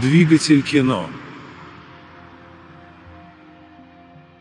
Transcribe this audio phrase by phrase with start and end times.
[0.00, 1.06] Двигатель кино.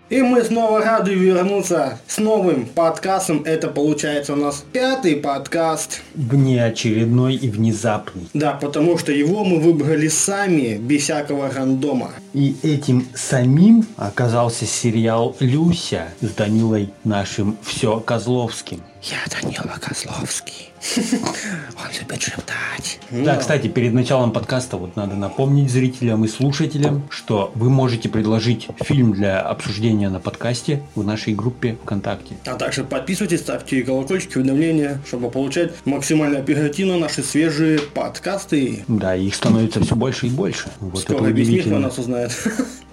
[0.10, 3.42] И мы снова рады вернуться с новым подкастом.
[3.44, 6.04] Это получается у нас пятый подкаст.
[6.13, 8.29] Внеочередной и внезапный.
[8.35, 12.12] Да, потому что его мы выбрали сами, без всякого рандома.
[12.33, 18.81] И этим самим оказался сериал «Люся» с Данилой нашим все Козловским.
[19.04, 20.72] Я Данила Козловский.
[20.98, 23.00] Он любит шептать.
[23.12, 28.68] Да, кстати, перед началом подкаста вот надо напомнить зрителям и слушателям, что вы можете предложить
[28.82, 32.38] фильм для обсуждения на подкасте в нашей группе ВКонтакте.
[32.46, 38.84] А также подписывайтесь, ставьте колокольчики, уведомления, чтобы получать максимально оперативно наши свежие подкасты.
[38.88, 40.70] Да, их становится все больше и больше.
[40.80, 42.32] Вот Скоро это весь мир нас узнает.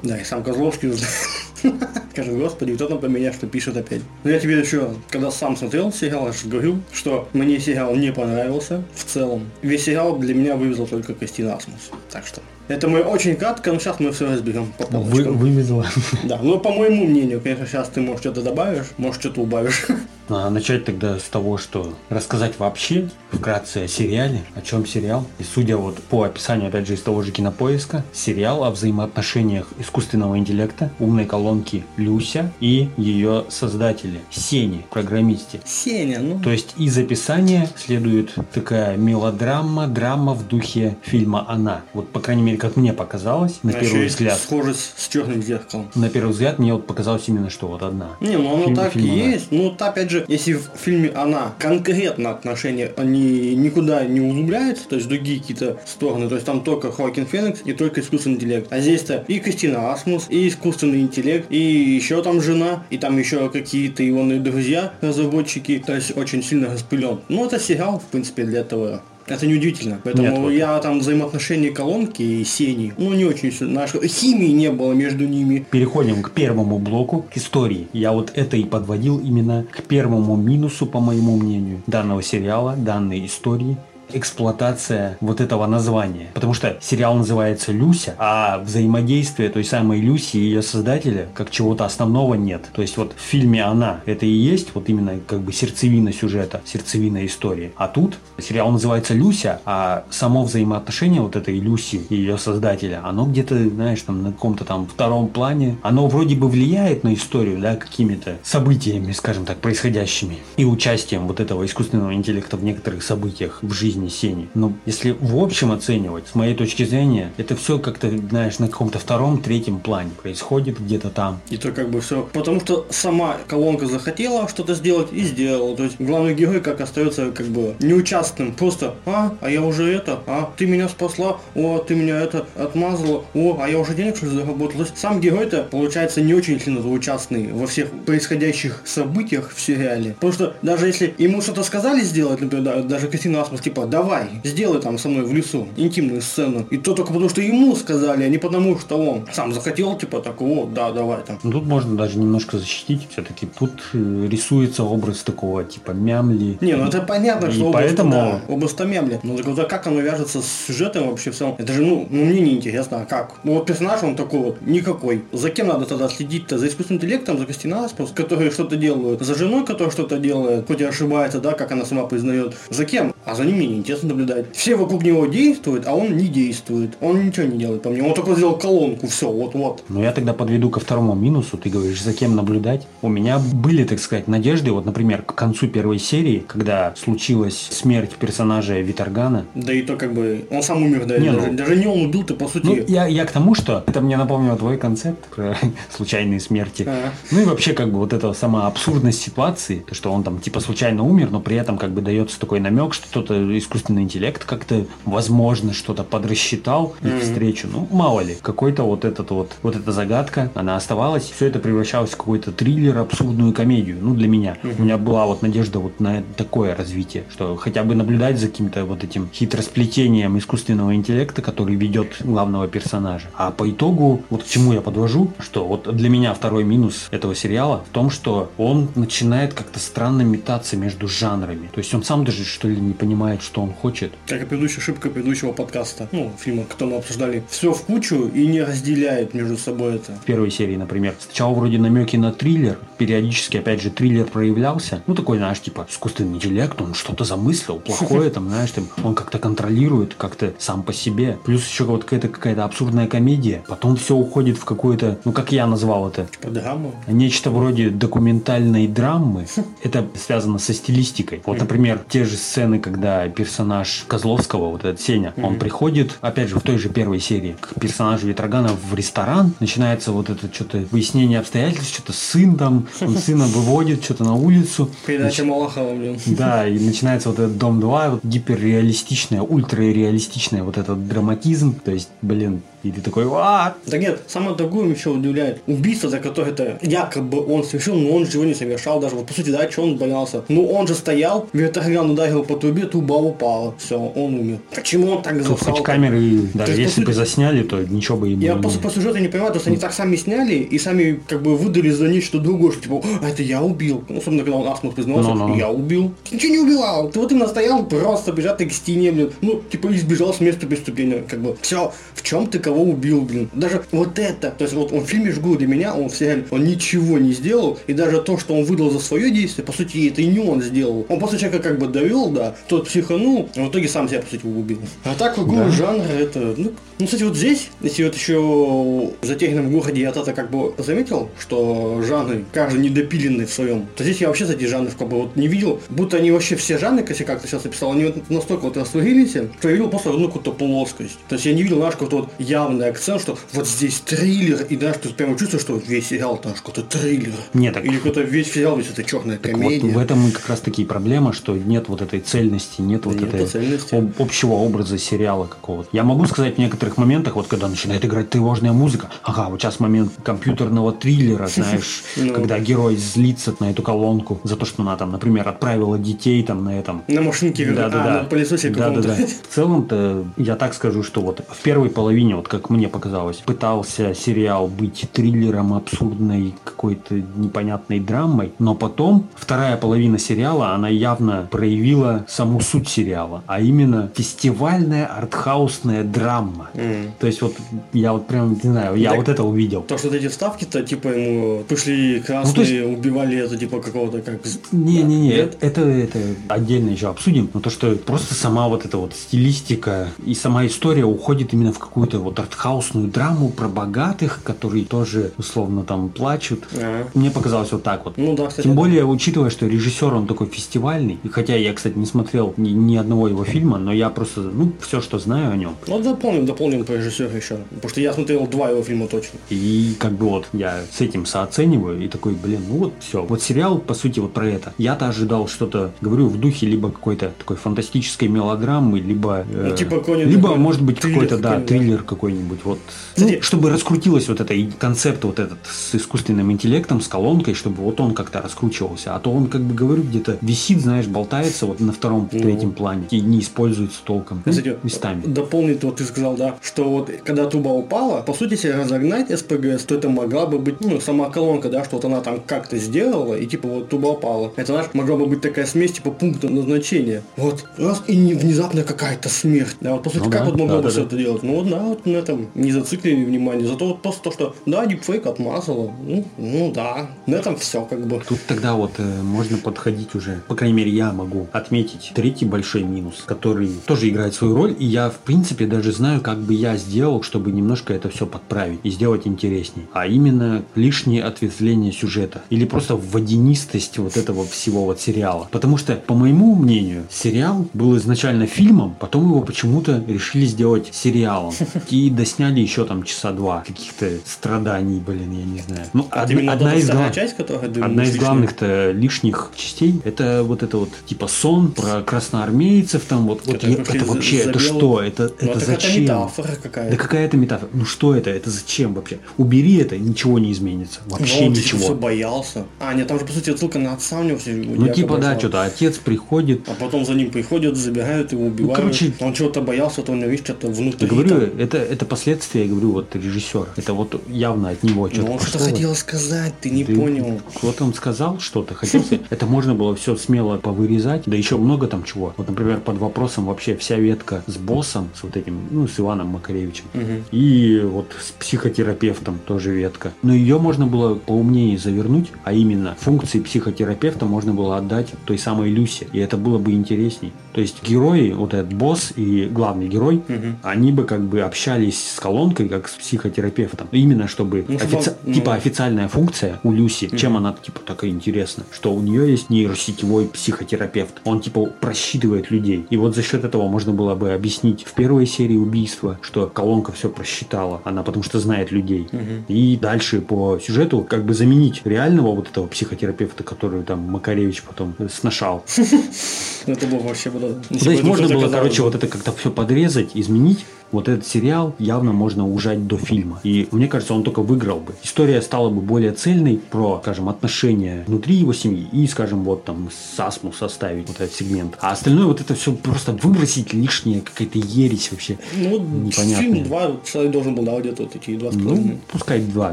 [0.04, 1.14] Да, и сам Козловский узнает.
[2.12, 4.02] Скажет, господи, кто там по меня что пишет опять?
[4.22, 8.12] Ну я тебе еще, когда сам смотрел сериал, я же говорил, что мне сериал не
[8.12, 9.50] понравился в целом.
[9.62, 11.90] Весь сериал для меня вывезл только Костин Асмус.
[12.10, 15.38] Так что это мы очень кратко, но сейчас мы все разберем по Вы, полочкам.
[15.38, 15.86] вывезла.
[16.24, 19.86] Да, ну по моему мнению, конечно, сейчас ты, может, что-то добавишь, может, что-то убавишь.
[20.28, 25.26] А, начать тогда с того, что рассказать вообще вкратце о сериале, о чем сериал.
[25.38, 30.38] И судя вот по описанию, опять же, из того же кинопоиска, сериал о взаимоотношениях искусственного
[30.38, 35.60] интеллекта, умной колонки Люся и ее создателя Сени, программисте.
[35.64, 36.40] Сеня, ну...
[36.40, 41.82] То есть из описания следует такая мелодрама, драма в духе фильма «Она».
[41.92, 44.38] Вот, по крайней мере, как мне показалось, на а первый взгляд.
[44.38, 45.90] схожесть с черным зеркалом.
[45.94, 48.10] На первый взгляд мне вот показалось именно, что вот одна.
[48.20, 49.46] Не, ну оно Фильм- так фильм и есть.
[49.50, 54.96] Ну, вот опять же, если в фильме она конкретно отношения, они никуда не углубляются, то
[54.96, 58.66] есть другие какие-то стороны, то есть там только Хоакин Феникс и только искусственный интеллект.
[58.70, 63.48] А здесь-то и Кристина Асмус, и искусственный интеллект, и еще там жена, и там еще
[63.50, 67.20] какие-то его друзья, разработчики, то есть очень сильно распылен.
[67.28, 69.02] Ну, это сериал, в принципе, для этого.
[69.26, 70.00] Это неудивительно.
[70.02, 73.52] Поэтому Нет, я там взаимоотношения колонки и Сени, ну, не очень.
[73.52, 75.66] Знаешь, химии не было между ними.
[75.70, 77.88] Переходим к первому блоку, к истории.
[77.92, 83.26] Я вот это и подводил именно к первому минусу, по моему мнению, данного сериала, данной
[83.26, 83.76] истории
[84.16, 86.28] эксплуатация вот этого названия.
[86.34, 91.84] Потому что сериал называется «Люся», а взаимодействие той самой Люси и ее создателя как чего-то
[91.84, 92.64] основного нет.
[92.72, 96.62] То есть вот в фильме «Она» это и есть вот именно как бы сердцевина сюжета,
[96.64, 97.72] сердцевина истории.
[97.76, 103.26] А тут сериал называется «Люся», а само взаимоотношение вот этой Люси и ее создателя, оно
[103.26, 105.76] где-то, знаешь, там на каком-то там втором плане.
[105.82, 110.38] Оно вроде бы влияет на историю, да, какими-то событиями, скажем так, происходящими.
[110.56, 114.48] И участием вот этого искусственного интеллекта в некоторых событиях в жизни Сени.
[114.54, 118.98] Но если в общем оценивать, с моей точки зрения, это все как-то, знаешь, на каком-то
[118.98, 121.40] втором, третьем плане происходит где-то там.
[121.50, 122.28] И то как бы все.
[122.32, 125.76] Потому что сама колонка захотела что-то сделать и сделала.
[125.76, 128.52] То есть главный герой как остается как бы неучастным.
[128.54, 133.24] Просто, а, а я уже это, а, ты меня спасла, о, ты меня это отмазала,
[133.34, 134.78] о, а я уже денег что ли заработал.
[134.78, 140.12] То есть сам герой-то получается не очень сильно участный во всех происходящих событиях в сериале.
[140.14, 144.24] Потому что даже если ему что-то сказали сделать, например, да- даже Кристина Асмус, типа, давай,
[144.42, 146.66] сделай там со мной в лесу интимную сцену.
[146.70, 150.20] И то только потому, что ему сказали, а не потому, что он сам захотел, типа,
[150.20, 151.38] так, о, да, давай там.
[151.44, 153.06] Ну, тут можно даже немножко защитить.
[153.10, 156.58] Все-таки тут э, рисуется образ такого типа мямли.
[156.60, 159.20] Не, ну это понятно, И что область, поэтому- да, область мемли.
[159.22, 161.54] Но так вот, а как оно вяжется с сюжетом вообще в целом?
[161.58, 163.34] Это же, ну, ну мне не интересно, а как?
[163.44, 165.22] Ну вот персонаж, он такой вот, никакой.
[165.32, 166.58] За кем надо тогда следить-то?
[166.58, 169.20] За искусственным интеллектом, за Костина Аспус, которые что-то делают?
[169.20, 172.54] За женой, которая что-то делает, хоть и ошибается, да, как она сама признает?
[172.70, 173.13] За кем?
[173.24, 174.46] А за ним мне неинтересно наблюдать.
[174.52, 176.90] Все вокруг него действуют, а он не действует.
[177.00, 178.02] Он ничего не делает по мне.
[178.02, 179.82] Он только сделал колонку, все, вот-вот.
[179.88, 181.56] Но я тогда подведу ко второму минусу.
[181.56, 182.86] Ты говоришь, за кем наблюдать.
[183.02, 184.72] У меня были, так сказать, надежды.
[184.72, 189.46] Вот, например, к концу первой серии, когда случилась смерть персонажа Виторгана.
[189.54, 192.00] Да и то как бы, он сам умер, да, Не, даже, ну- даже не он
[192.06, 192.66] убил-то, по сути.
[192.66, 195.56] Ну, я, я к тому, что это мне напомнило твой концепт про
[195.90, 196.82] случайные смерти.
[196.82, 197.12] Ага.
[197.30, 200.60] Ну и вообще, как бы, вот эта сама абсурдность ситуации, то, что он там типа
[200.60, 204.86] случайно умер, но при этом как бы дается такой намек, что кто-то искусственный интеллект как-то,
[205.04, 207.68] возможно, что-то подрасчитал их встречу.
[207.70, 212.10] Ну, мало ли, какой-то вот этот вот, вот эта загадка, она оставалась, все это превращалось
[212.10, 213.98] в какой-то триллер, абсурдную комедию.
[214.00, 214.56] Ну, для меня.
[214.64, 218.84] У меня была вот надежда вот на такое развитие, что хотя бы наблюдать за каким-то
[218.84, 223.28] вот этим хитросплетением искусственного интеллекта, который ведет главного персонажа.
[223.36, 227.36] А по итогу, вот к чему я подвожу, что вот для меня второй минус этого
[227.36, 231.70] сериала в том, что он начинает как-то странно метаться между жанрами.
[231.72, 233.03] То есть он сам даже что ли не понимает,
[233.40, 234.12] что он хочет.
[234.26, 238.46] Как и предыдущая ошибка предыдущего подкаста, ну, фильма, который мы обсуждали, все в кучу и
[238.46, 240.12] не разделяет между собой это.
[240.12, 245.02] В первой серии, например, сначала вроде намеки на триллер, периодически, опять же, триллер проявлялся.
[245.06, 249.38] Ну, такой, знаешь, типа, искусственный интеллект, он что-то замыслил, плохое там, знаешь, там, он как-то
[249.38, 251.38] контролирует, как-то сам по себе.
[251.44, 253.62] Плюс еще вот какая-то какая-то абсурдная комедия.
[253.68, 256.92] Потом все уходит в какое-то, ну, как я назвал это, Типа драма.
[257.06, 259.46] нечто вроде документальной драмы.
[259.82, 261.42] Это связано со стилистикой.
[261.44, 266.58] Вот, например, те же сцены, когда персонаж Козловского, вот этот Сеня, он приходит, опять же,
[266.58, 271.38] в той же первой серии, к персонажу Ветрогана в ресторан, начинается вот это что-то выяснение
[271.38, 274.90] обстоятельств, что-то сын там, сына выводит что-то на улицу.
[275.06, 276.18] Передача Малахова, блин.
[276.26, 281.74] Да, и начинается вот этот Дом 2, вот гиперреалистичное, ультрареалистичное вот этот драматизм.
[281.84, 285.62] То есть, блин, и ты такой, а Да нет, самое другое еще удивляет.
[285.66, 289.16] Убийство, за которое это якобы он совершил, но он же его не совершал даже.
[289.16, 290.44] Вот по сути, да, что он боялся?
[290.48, 293.74] Ну он же стоял, вертоган ударил по трубе, труба упала.
[293.78, 294.58] Все, он умер.
[294.74, 295.74] Почему он так засал?
[295.74, 298.84] хоть камеры, даже есть, если бы засняли, то ничего бы им Я было просто не-
[298.84, 301.90] по сюжету не понимаю, то есть они так сами сняли и сами как бы выдали
[301.90, 304.04] за нечто другое, что типа, а это я убил.
[304.08, 306.12] Ну, особенно когда он Асмус признался, я убил.
[306.28, 307.10] Ты ничего не убивал.
[307.10, 309.32] Ты вот именно стоял, просто бежать к стене, блин.
[309.40, 311.56] Ну, типа избежал с места преступления, как бы.
[311.62, 313.50] Все, в чем ты кого убил, блин.
[313.54, 316.44] Даже вот это, то есть вот он в фильме «Жгу» для меня, он в сериале,
[316.50, 320.08] он ничего не сделал, и даже то, что он выдал за свое действие, по сути,
[320.08, 321.06] это и не он сделал.
[321.08, 324.30] Он просто человека как бы довел, да, тот психанул, а в итоге сам себя, по
[324.30, 324.78] сути, убил.
[325.04, 325.70] А так, в Да.
[325.70, 326.72] жанр это, ну,
[327.04, 331.28] ну, кстати, вот здесь, если вот еще в затерянном городе я тогда как бы заметил,
[331.38, 335.18] что жанры, каждый недопиленный в своем, то здесь я вообще за эти жанры как бы
[335.22, 338.30] вот не видел, будто они вообще все жанры, если как ты сейчас описал, они вот
[338.30, 341.18] настолько вот растворились, что я видел просто одну какую-то плоскость.
[341.28, 344.76] То есть я не видел, знаешь, какой-то вот явный акцент, что вот здесь триллер, и
[344.76, 347.32] знаешь, ты прямо чувствуешь, что весь сериал, там, какой-то триллер.
[347.52, 349.88] Не, так- Или какой-то весь сериал, весь это черная Так вот комедия.
[349.88, 353.16] в этом и как раз таки и проблема, что нет вот этой цельности, нет вот
[353.16, 355.88] Нету этой об- общего образа сериала какого-то.
[355.92, 356.58] Я могу сказать в
[356.94, 362.02] некоторых моментах, вот когда начинает играть тревожная музыка, ага, вот сейчас момент компьютерного триллера, знаешь,
[362.16, 362.32] Ну.
[362.32, 366.64] когда герой злится на эту колонку за то, что она там, например, отправила детей там
[366.64, 368.24] на этом На машинке, да, да, да.
[368.24, 369.14] пылесосе да, да, да.
[369.14, 374.14] В целом-то я так скажу, что вот в первой половине, вот как мне показалось, пытался
[374.14, 382.24] сериал быть триллером абсурдной какой-то непонятной драмой, но потом вторая половина сериала, она явно проявила
[382.28, 386.70] саму суть сериала, а именно фестивальная артхаусная драма.
[386.74, 387.12] М.
[387.18, 387.54] То есть вот
[387.92, 389.82] я вот прям, не знаю, я Так- вот это увидел.
[389.82, 394.20] То, что вот эти вставки-то, типа, ему пришли красные, Ну, есть- убивали это, типа, какого-то,
[394.20, 394.40] как...
[394.72, 395.56] Не-не-не, Нет?
[395.60, 396.18] это, это
[396.48, 401.04] отдельно еще обсудим, но то, что просто сама вот эта вот стилистика и сама история
[401.04, 406.64] уходит именно в какую-то вот артхаусную драму про богатых, которые тоже условно там плачут.
[406.76, 407.08] Ага.
[407.14, 408.14] Мне показалось вот так вот.
[408.16, 408.66] Ну да, кстати.
[408.66, 408.80] Тем да.
[408.82, 412.96] более, учитывая, что режиссер он такой фестивальный, и хотя я, кстати, не смотрел ни, ни
[412.96, 415.76] одного его фильма, но я просто, ну, все, что знаю о нем.
[415.86, 417.58] Ну, дополним, дополним по режиссеру еще.
[417.70, 419.38] Потому что я смотрел два его фильма точно.
[419.50, 423.22] И как бы вот я с этим сооцениваю и такой, блин, ну вот все.
[423.24, 424.72] Вот сериал, по сути, вот про это.
[424.78, 429.44] Я-то ожидал что-то, говорю, в духе либо какой-то такой фантастической мелодрамы, либо...
[429.50, 431.60] э, Ну, типа Либо, может быть, какой-то, да, да.
[431.60, 432.60] триллер какой-нибудь.
[432.64, 432.78] Вот.
[433.14, 437.54] Кстати- Ну, чтобы раскрутилось вот это и концепт вот этот с искусственным интеллектом, с колонкой,
[437.54, 439.14] чтобы вот он как-то раскручивался.
[439.14, 442.40] А то он, как бы говорю, где-то висит, знаешь, болтается вот на втором, Ну.
[442.40, 444.42] третьем плане и не используется толком.
[444.44, 445.22] Ну, Кстати, местами.
[445.26, 449.84] дополнить, вот ты сказал, да, что вот когда труба упала, по сути, если разогнать СПГС,
[449.84, 453.34] то это могла бы быть, ну, сама колонка, да, что вот она там как-то сделала,
[453.34, 454.52] и типа вот труба упала.
[454.56, 457.22] Это, знаешь, могла бы быть такая смесь, типа пункта назначения.
[457.36, 459.76] Вот, раз, и не- внезапно какая-то смерть.
[459.80, 461.06] Да, вот, по сути, Ну как да, вот могло да, бы да, все да.
[461.06, 461.42] это делать?
[461.42, 463.66] Ну, вот, да, вот на этом не зациклили внимание.
[463.66, 465.92] Зато вот просто то, что, да, дипфейк отмазала.
[466.06, 468.20] Ну, ну да, на этом все как бы.
[468.26, 472.82] Тут тогда вот э, можно подходить уже, по крайней мере, я могу отметить третий большой
[472.82, 476.76] минус, который тоже играет свою роль, и я, в принципе, даже знаю, как бы я
[476.76, 479.86] сделал, чтобы немножко это все подправить и сделать интересней.
[479.92, 482.42] А именно лишнее ответвление сюжета.
[482.50, 485.48] Или просто водянистость вот этого всего вот сериала.
[485.50, 491.52] Потому что, по моему мнению, сериал был изначально фильмом, потом его почему-то решили сделать сериалом.
[491.90, 495.86] И досняли еще там часа два каких-то страданий, блин, я не знаю.
[495.92, 500.42] Ну, А од- одна из глав- часть, которая ты Одна из главных-то лишних частей это
[500.44, 504.58] вот это вот типа сон про красноармейцев там вот, вот Которые я- это вообще это
[504.58, 506.90] что это Ну, это так зачем метафора какая-то.
[506.90, 511.00] да какая это метафора ну что это это зачем вообще убери это ничего не изменится
[511.06, 512.64] вообще Но он ничего все боялся.
[512.80, 514.52] А, нет, там же, по сути, отсылка на отца у него все.
[514.54, 518.76] ну типа да что-то отец приходит А потом за ним приходят, забегают, его убивают.
[518.76, 521.06] короче- он чего-то боялся, то он видишь, что-то внутри.
[521.06, 521.58] я говорю, там.
[521.60, 523.66] это, это последствия, я говорю, вот режиссера.
[523.76, 525.72] Это вот явно от него что-то Ну, он что пошло.
[525.72, 527.40] хотел сказать, ты не Ты- понял.
[527.62, 529.24] Вот он сказал что-то, хотел сказать.
[529.30, 532.32] Это можно было все смело повырезать, да еще много там чего.
[532.36, 536.23] Вот, например, под вопросом вообще вся ветка с боссом, с вот этим, ну, с Иваном
[536.28, 536.84] Макаревичем.
[536.94, 537.24] Мгм.
[537.30, 540.12] И вот с психотерапевтом тоже ветка.
[540.22, 545.70] Но ее можно было поумнее завернуть, а именно функции психотерапевта можно было отдать той самой
[545.70, 546.06] Люсе.
[546.12, 547.32] И это было бы интересней.
[547.52, 550.56] То есть герои, вот этот босс и главный герой, Мгм.
[550.62, 553.88] они бы как бы общались с колонкой, как с психотерапевтом.
[553.92, 555.34] Именно чтобы Ну, офици- ну.
[555.34, 560.26] типа официальная функция у Люси, чем она типа такая интересна, что у нее есть нейросетевой
[560.26, 561.20] психотерапевт.
[561.24, 562.86] Он типа просчитывает людей.
[562.90, 566.92] И вот за счет этого можно было бы объяснить в первой серии убийства, что колонка
[566.92, 569.08] все просчитала, она потому что знает людей.
[569.12, 569.44] Мгм.
[569.48, 574.94] И дальше по сюжету как бы заменить реального вот этого психотерапевта, который там Макаревич потом
[575.12, 575.64] сношал.
[576.66, 577.62] Это было вообще было...
[577.70, 580.64] Ну, То есть можно было, короче, вот это как-то все подрезать, изменить.
[580.94, 583.40] Вот этот сериал явно можно ужать до фильма.
[583.42, 584.94] И мне кажется, он только выиграл бы.
[585.02, 589.88] История стала бы более цельной про, скажем, отношения внутри его семьи и, скажем, вот там
[589.90, 591.76] с Асму составить вот этот сегмент.
[591.80, 595.36] А остальное вот это все просто выбросить лишнее, какая-то ересь вообще.
[595.56, 596.34] Ну, Непонятно.
[596.42, 598.98] фильм два человек должен был, да, где-то вот такие два с Ну, половиной.
[599.10, 599.72] пускай два,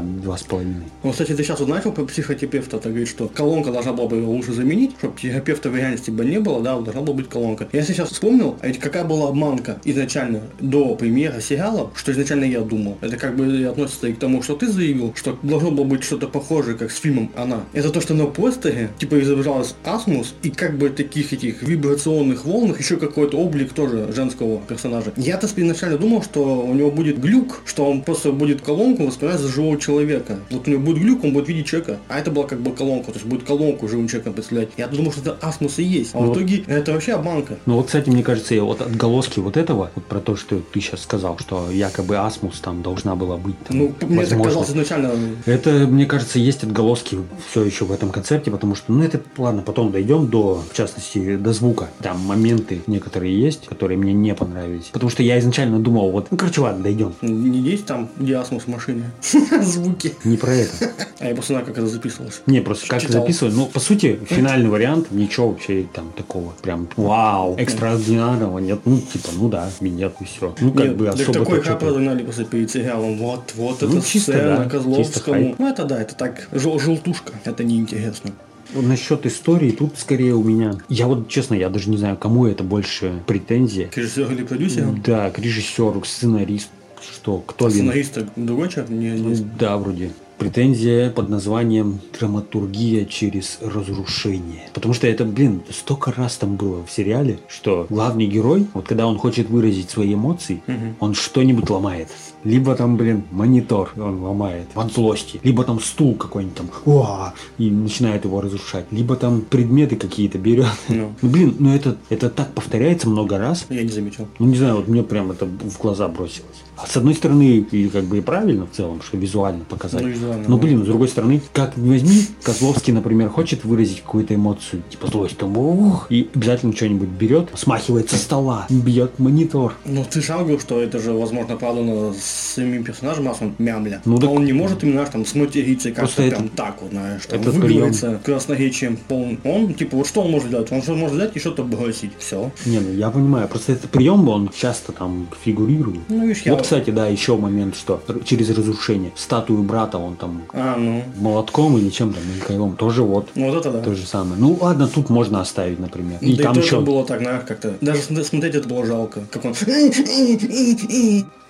[0.00, 0.82] два с половиной.
[1.04, 4.32] Ну, кстати, ты сейчас начал про психотерапевта, ты говоришь, что колонка должна была бы его
[4.32, 7.68] лучше заменить, чтобы терапевта в реальности бы не было, да, должна была быть колонка.
[7.72, 12.60] Я сейчас вспомнил, а ведь какая была обманка изначально до премьеры сериала, что изначально я
[12.60, 12.96] думал.
[13.02, 16.02] Это как бы и относится и к тому, что ты заявил, что должно было быть
[16.04, 17.64] что-то похожее, как с фильмом «Она».
[17.74, 22.78] Это то, что на постере, типа, изображалась Асмус, и как бы таких этих вибрационных волнах
[22.80, 25.12] еще какой-то облик тоже женского персонажа.
[25.16, 29.48] Я-то изначально думал, что у него будет глюк, что он просто будет колонку воспринимать за
[29.48, 30.38] живого человека.
[30.50, 33.12] Вот у него будет глюк, он будет видеть человека, а это была как бы колонка,
[33.12, 34.70] то есть будет колонку живым человеком представлять.
[34.78, 36.32] Я думал, что это Асмус и есть, а в Ну.
[36.32, 37.58] итоге это вообще обманка.
[37.66, 40.80] Ну вот, кстати, мне кажется, и вот отголоски вот этого, вот про то, что ты
[40.80, 43.58] сейчас сказал, что якобы Асмус там должна была быть.
[43.64, 44.44] там, Ну, мне так возможно.
[44.44, 45.10] казалось изначально,
[45.46, 47.18] Это, мне кажется, есть отголоски
[47.50, 51.36] все еще в этом концерте, потому что, ну, это, ладно, потом дойдем до, в частности,
[51.36, 51.88] до звука.
[52.00, 54.90] Там моменты некоторые есть, которые мне не понравились.
[54.92, 57.14] Потому что я изначально думал, вот, ну, короче, ладно, дойдем.
[57.22, 59.10] не есть там, где Асмус в машине.
[59.62, 60.14] Звуки.
[60.24, 60.90] Не про это.
[61.18, 62.42] А я просто знаю, как это записывалось.
[62.46, 63.54] Не, просто как записывали.
[63.54, 68.80] Ну, по сути, финальный вариант, ничего вообще там такого прям вау, экстраординарного нет.
[68.84, 70.54] Ну, типа, ну да, минет и все.
[70.60, 73.16] Ну, как Нет, бы так особо такой то хап что-то- разогнали просто перед сериалом.
[73.18, 75.54] Вот, вот Ну, это чисто, сцена да, чисто Козловскому.
[75.58, 77.32] Ну, это да, это так, жел- желтушка.
[77.44, 78.30] Это неинтересно.
[78.74, 80.74] Насчет истории, тут скорее у меня...
[80.88, 83.88] Я вот, честно, я даже не знаю, кому это больше претензия.
[83.88, 84.96] К режиссеру или продюсеру?
[85.04, 86.70] Да, к режиссеру, к сценаристу,
[87.12, 87.74] что кто виноват.
[88.06, 88.90] Сценариста другой человек?
[88.90, 90.10] Не, не- Да, вроде.
[90.42, 94.68] Претензия под названием «Драматургия через разрушение».
[94.74, 99.06] Потому что это, блин, столько раз там было в сериале, что главный герой, вот когда
[99.06, 100.96] он хочет выразить свои эмоции, Мгм.
[100.98, 102.08] он что-нибудь ломает.
[102.44, 105.40] Либо там, блин, монитор он ломает от злости.
[105.42, 108.86] Либо там стул какой-нибудь там, «Уа!» и начинает его разрушать.
[108.90, 110.66] Либо там предметы какие-то берет.
[110.88, 111.12] Ну.
[111.22, 113.66] Ну, блин, ну это, это так повторяется много раз.
[113.70, 114.26] Я не заметил.
[114.38, 116.62] Ну, не знаю, вот мне прям это в глаза бросилось.
[116.76, 120.02] А с одной стороны, и как бы и правильно в целом, что визуально показать.
[120.02, 120.62] Ну, визуально, Но, да.
[120.62, 125.36] блин, с другой стороны, как ни возьми, Козловский, например, хочет выразить какую-то эмоцию, типа злость,
[125.36, 129.74] там, ух, и обязательно что-нибудь берет, смахивает со стола, бьет монитор.
[129.84, 134.00] Ну, ты сам говорил, что это же, возможно, продано с самим персонажем, раз он мямля.
[134.04, 136.48] Ну, а так- он не может именно, знаешь, там, сматериться и Просто как-то это- прям
[136.50, 139.38] так вот, знаешь, там, это выговориться красноречием полным.
[139.44, 140.70] Он, типа, вот что он может делать?
[140.72, 142.10] Он что может взять и что-то бросить.
[142.18, 142.50] Все.
[142.66, 146.00] Не, ну я понимаю, просто этот прием, он часто там фигурирует.
[146.08, 146.52] Ну, видишь, я...
[146.52, 151.02] Вот, кстати, да, еще момент, что через разрушение статую брата он там А, ну.
[151.18, 153.28] молотком или чем там, или кайлом, тоже вот.
[153.34, 153.80] Вот это да.
[153.80, 154.36] То же самое.
[154.40, 156.18] Ну ладно, тут можно оставить, например.
[156.20, 156.76] И да там и еще.
[156.76, 157.74] это было так, знаешь, как-то...
[157.80, 159.20] Даже см- смотреть это было жалко.
[159.30, 159.54] Как он...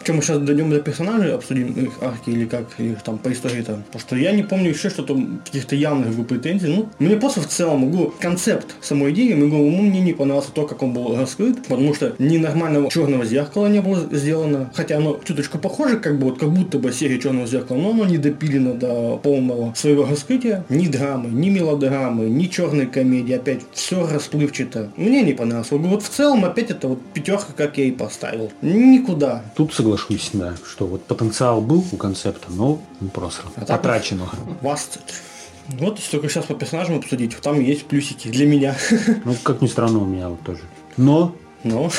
[0.04, 3.62] Чем мы сейчас дойдем до персонажей, обсудим их арки или как, или там по истории
[3.62, 3.82] там.
[3.84, 6.68] Потому что я не помню еще что-то, каких-то явных претензий.
[6.68, 10.66] Ну, мне просто в целом могу концепт самой идеи, могу, ну, мне не понравился то,
[10.66, 15.20] как он был раскрыт, потому что ни нормального черного зеркала не было сделано, хотя оно
[15.24, 18.74] чуточку похоже, как бы вот как будто бы серия черного зеркала, но оно не допилено
[18.74, 20.64] до полного своего раскрытия.
[20.68, 24.90] Ни драмы, ни мелодрамы, ни черной комедии, опять все расплывчато.
[24.96, 25.70] Мне не понравилось.
[25.70, 28.52] Вот в целом опять это вот пятерка, как я и поставил.
[28.62, 29.42] Никуда.
[29.56, 34.28] Тут соглашусь, да, что вот потенциал был у концепта, но не просто А потрачено.
[35.68, 38.76] Вот, если только сейчас по персонажам обсудить, там есть плюсики для меня.
[39.24, 40.62] Ну, как ни странно, у меня вот тоже.
[40.96, 41.90] Но, Но,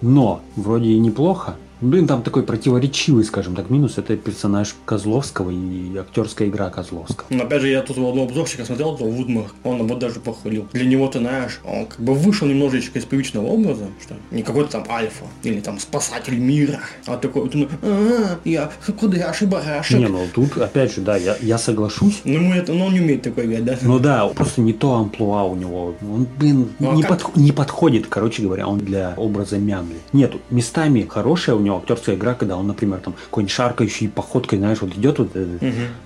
[0.00, 3.98] но, вроде и неплохо, Блин, там такой противоречивый, скажем так, минус.
[3.98, 7.26] Это персонаж Козловского и актерская игра Козловского.
[7.30, 10.66] Но опять же, я тут у одного обзорщика смотрел, то Вудмар, он вот даже похвалил.
[10.72, 14.72] Для него, ты знаешь, он как бы вышел немножечко из привычного образа, что не какой-то
[14.72, 18.70] там альфа или там спасатель мира, а такой вот, ну, а, я
[19.46, 19.98] барашек.
[19.98, 22.22] Не, ну тут, опять же, да, я, я соглашусь.
[22.24, 23.78] Ну, это, ну, он не умеет такой играть, да?
[23.82, 25.94] Ну да, просто не то амплуа у него.
[26.02, 27.36] Он, блин, Ну, а не, как?
[27.36, 29.98] не подходит, короче говоря, он для образа Мямли.
[30.12, 34.78] Нет, местами хорошая у него актерская игра, когда он, например, там какой-нибудь шаркающий походкой, знаешь,
[34.80, 35.58] вот идет вот, э,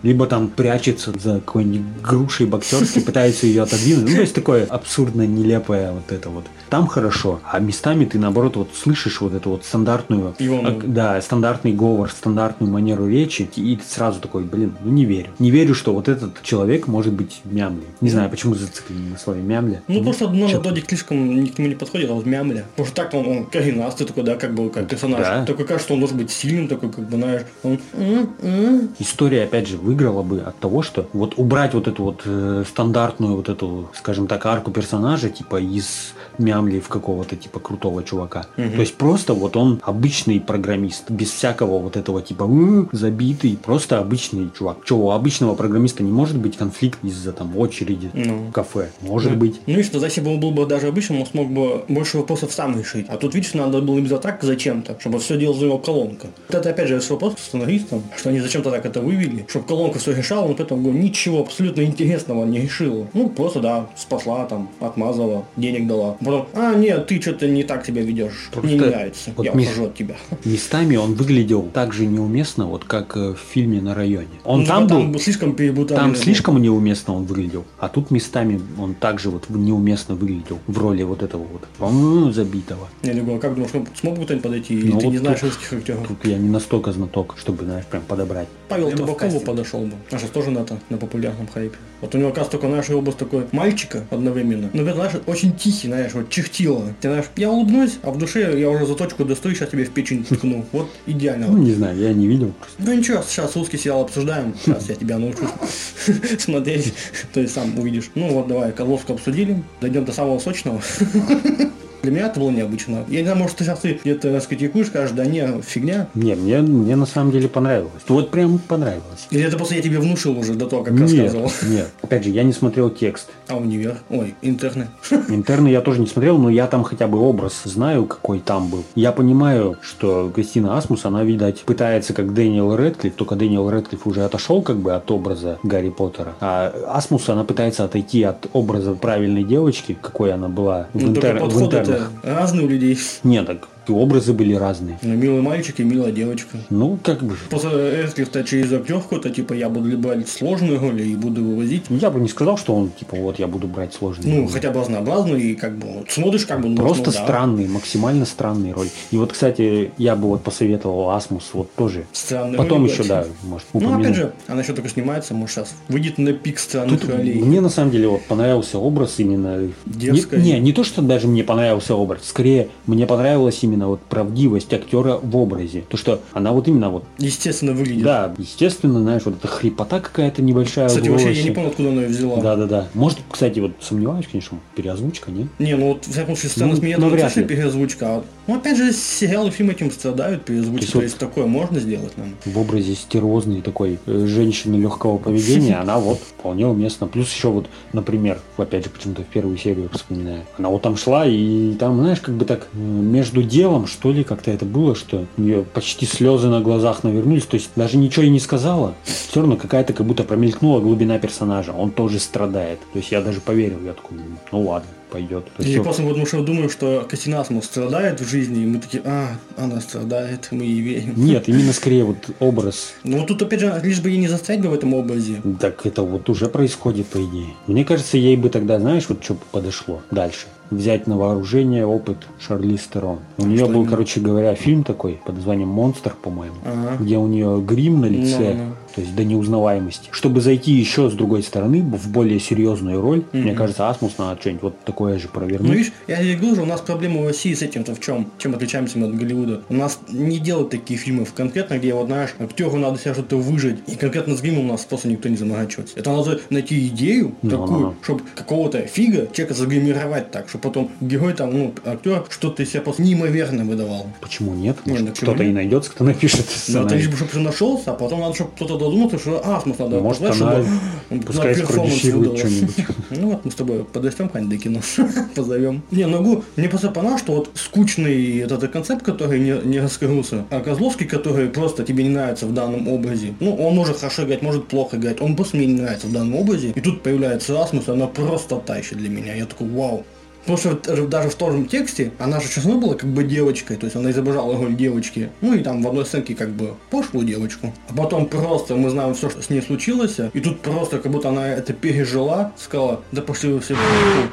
[0.03, 4.09] либо там прячется за какой-нибудь грушей боксерской, пытается ее отодвинуть.
[4.11, 6.45] Ну, то есть такое абсурдно нелепое вот это вот.
[6.71, 11.21] Там хорошо, а местами ты наоборот вот слышишь вот эту вот стандартную, ну, ак- да,
[11.21, 15.31] стандартный говор, стандартную манеру речи, и ты сразу такой, блин, ну не верю.
[15.39, 17.85] Не верю, что вот этот человек может быть мямли.
[18.01, 19.83] Не знаю, почему зациклены на слове мямля.
[19.89, 20.71] Ну, просто чё-то.
[20.71, 22.65] Додик слишком ни к нему не подходит, а вот Мямля.
[22.71, 25.21] Потому что так он, он коренастый такой, да, как бы, как персонаж.
[25.21, 25.45] Да.
[25.53, 27.79] Такой кажется, что он должен быть сильным, такой, как бы, знаешь, он...
[27.93, 28.89] «М, м».
[28.99, 33.37] История, опять же, выиграла бы от того, что вот убрать вот эту вот э, стандартную
[33.37, 38.47] вот эту, скажем так, арку персонажа, типа из мямли в какого-то типа крутого чувака.
[38.57, 43.99] То есть просто вот он обычный программист, без всякого вот этого типа «М, забитый, просто
[43.99, 44.79] обычный чувак.
[44.85, 48.47] Че, у обычного программиста не может быть конфликт из-за там очереди Ну.
[48.49, 48.89] в кафе?
[49.03, 49.61] Может быть.
[49.67, 52.53] Ну и что, если бы он был бы даже обычным, он смог бы больше вопросов
[52.53, 53.07] сам решить.
[53.09, 56.29] А тут, видишь, надо было им за так зачем-то, чтобы все делал за его колонка.
[56.49, 59.99] Вот это опять же вопрос к сценаристам, что они зачем-то так это вывели, чтобы колонка
[59.99, 63.07] все решала, но при этом ничего абсолютно интересного не решила.
[63.13, 66.17] Ну, просто, да, спасла там, отмазала, денег дала.
[66.21, 69.53] Потом, а, нет, ты что-то не так себя ведешь, мне не Просто нравится, вот я
[69.53, 70.15] Миш- ухожу от тебя.
[70.45, 74.29] Местами он выглядел так же неуместно, вот как э, в фильме на районе.
[74.45, 75.99] Он Ну, там типа, был, слишком перебутали.
[75.99, 81.03] Там слишком неуместно он выглядел, а тут местами он также вот неуместно выглядел в роли
[81.03, 82.89] вот этого вот м, забитого.
[83.03, 85.32] Я говорю, а как думаешь, смог бы кто-нибудь подойти, или Ну, ты вот не знаешь
[85.41, 86.09] русских актеров?
[86.09, 88.49] Тут я не настолько знаток, чтобы, знаешь, прям подобрать.
[88.69, 89.95] Павел Прямо Табакову подошел бы.
[90.11, 91.77] А сейчас тоже на, это, на популярном хайпе.
[92.01, 94.71] Вот у него, оказывается, только наш образ такой мальчика одновременно.
[94.73, 96.93] Но, это, знаешь, очень тихий, знаешь, вот чихтило.
[97.01, 100.25] Ты знаешь, я улыбнусь, а в душе я уже заточку достаю, сейчас тебе в печень
[100.25, 100.65] ткну.
[100.73, 101.49] Вот идеально.
[101.49, 102.53] Ну, не знаю, я не видел.
[102.79, 104.55] Ну ничего, сейчас русский сериал обсуждаем.
[104.65, 105.47] Сейчас я тебя научу
[106.39, 106.93] смотреть.
[107.33, 108.11] То есть сам увидишь.
[108.15, 109.63] Ну вот давай, Козловского обсудили.
[109.81, 110.81] Дойдем до самого сочного.
[112.03, 113.05] Для меня это было необычно.
[113.09, 116.09] Я не знаю, может, ты сейчас ты где-то скритикуешь, скажешь, да не, фигня.
[116.15, 118.03] Не, мне, мне на самом деле понравилось.
[118.09, 119.27] Вот прям понравилось.
[119.31, 121.51] Или это просто я тебе внушил уже до того, как Нет, рассказывал.
[121.69, 121.89] нет.
[122.03, 123.29] Опять же, я не смотрел текст.
[123.49, 123.99] А универ?
[124.11, 124.89] Ой, интерны.
[125.29, 128.85] Интерны я тоже не смотрел, но я там хотя бы образ знаю, какой там был.
[128.95, 134.25] Я понимаю, что Кристина Асмус, она, видать, пытается как Дэниел Рэдклифф, только Дэниел Рэдклифф уже
[134.25, 136.35] отошел как бы от образа Гарри Поттера.
[136.41, 141.45] А Асмус, она пытается отойти от образа правильной девочки, какой она была в, Ну, интер-
[141.49, 141.63] в
[141.93, 142.11] интернах.
[142.23, 142.99] разные у людей.
[143.25, 144.99] Нет, так и образы были разные.
[145.03, 146.59] Ну, милый мальчик и милая девочка.
[146.71, 147.37] Ну, как бы...
[147.51, 151.85] Просто Эсклифта через актерку, то типа я буду брать сложные роли и буду вывозить.
[151.89, 154.35] Я бы не сказал, что он, типа, вот я буду брать сложные.
[154.35, 154.53] Ну, роли.
[154.53, 156.69] хотя бы разнообразную и как бы вот смотришь как бы...
[156.69, 157.23] ну, Просто ну, да.
[157.23, 158.89] странный, максимально странный роль.
[159.11, 162.05] И вот, кстати, я бы вот посоветовал Асмус вот тоже.
[162.13, 164.07] Странные Потом еще, да, может, Ну, упомянуть.
[164.07, 167.35] опять же, она еще только снимается, может, сейчас выйдет на пик странных Тут ролей.
[167.35, 169.69] мне на самом деле вот понравился образ именно.
[169.87, 170.41] Дерзкая.
[170.41, 174.73] Не, не, не то, что даже мне понравился образ, скорее мне понравилась именно вот правдивость
[174.73, 175.85] актера в образе.
[175.89, 178.05] То, что она вот именно вот, Естественно, выглядит.
[178.05, 182.03] да, естественно, знаешь, вот эта хрипота какая-то небольшая Кстати, вообще я не помню, откуда она
[182.03, 182.41] ее взяла.
[182.41, 182.89] Да, да, да.
[182.95, 185.49] Может, кстати, вот сомневаюсь, конечно, переозвучка, нет?
[185.59, 187.47] Не, ну вот, в всяком случае, сцена Ну, с меня ну, точно ли.
[187.47, 188.07] переозвучка.
[188.07, 190.79] А, Ну, опять же, сериалы и фильмы этим страдают, переозвучка.
[190.79, 192.35] То есть То есть такое можно сделать нам.
[192.45, 197.07] в образе стерозной такой э, женщины легкого поведения, она вот вполне уместна.
[197.07, 201.27] Плюс еще вот, например, опять же, почему-то в первую серию вспоминаю, она вот там шла
[201.27, 205.27] и там, знаешь, как бы так э, между делом, что ли, как-то это было, что
[205.37, 209.41] у нее почти слезы на глазах навернулись, то есть даже ничего и не сказала, все
[209.41, 212.81] равно какая-то как будто промелькнула глубина персонажа, он тоже страдает.
[212.93, 214.19] То есть я даже поверил, я такой,
[214.51, 215.45] ну ладно, пойдет.
[215.57, 218.79] То есть Я просто потому что думаю, что Кристина Асмус страдает в жизни, и мы
[218.79, 221.15] такие, а, она страдает, мы ей верим.
[221.17, 224.61] Нет, именно скорее вот образ Ну вот тут опять же, лишь бы ей не застрять
[224.61, 225.43] бы в этом образе.
[225.61, 227.55] Так это вот уже происходит, по идее.
[227.67, 230.47] Мне кажется, ей бы тогда, знаешь, вот что подошло дальше.
[230.73, 233.19] Взять на вооружение опыт Шарли Стерон.
[233.37, 236.57] У нее был, короче говоря, фильм такой под названием «Монстр», по-моему.
[236.65, 236.97] Ага.
[236.99, 238.55] Где у нее грим на лице.
[238.57, 240.09] Ну, то есть до неузнаваемости.
[240.11, 243.43] Чтобы зайти еще с другой стороны, в более серьезную роль, Мгм.
[243.43, 245.71] мне кажется, Асмус надо что-нибудь вот такое же Ну, провернуть.
[245.77, 248.31] видишь, я тебе говорю, у нас проблема в России с этим-то в чем?
[248.39, 249.63] Чем отличаемся мы от Голливуда?
[249.69, 253.79] У нас не делают такие фильмы конкретно, где, вот знаешь, актеру надо себя что-то выжить.
[253.87, 255.99] И конкретно с гримом у нас просто никто не заморачивается.
[255.99, 257.95] Это надо найти идею Ну, такую, ну, ну.
[258.03, 262.83] чтобы какого-то фига человека загримировать так, чтобы потом герой там, ну, актер что-то из себя
[262.83, 264.07] просто неимоверно выдавал.
[264.21, 264.77] Почему нет?
[264.85, 265.55] Не, Может, ну почему кто-то и нет?
[265.55, 266.97] найдется, кто напишет Ну, это сценарий.
[266.99, 270.41] лишь бы, чтобы нашелся, а потом надо, чтобы кто-то додумался, что Асмус надо Может, позвать,
[270.41, 270.65] она
[271.09, 272.75] чтобы пускай спродюсирует что-нибудь.
[273.11, 274.81] Ну вот мы с тобой какое-нибудь до кино,
[275.35, 275.83] позовем.
[275.91, 280.61] Не, ну мне просто понравилось, что вот скучный этот концепт, который не, не раскрылся, а
[280.61, 284.69] Козловский, который просто тебе не нравится в данном образе, ну он может хорошо играть, может
[284.69, 287.91] плохо играть, он просто мне не нравится в данном образе, и тут появляется Асмус, и
[287.91, 290.05] она просто тащит для меня, я такой вау.
[290.43, 293.85] Потому что даже в том же тексте она же честно была как бы девочкой, то
[293.87, 295.31] есть она изображала роль девочки.
[295.41, 297.73] Ну и там в одной сценке как бы пошлую девочку.
[297.89, 301.29] А потом просто мы знаем все, что с ней случилось, и тут просто как будто
[301.29, 303.77] она это пережила, сказала, да пошли вы все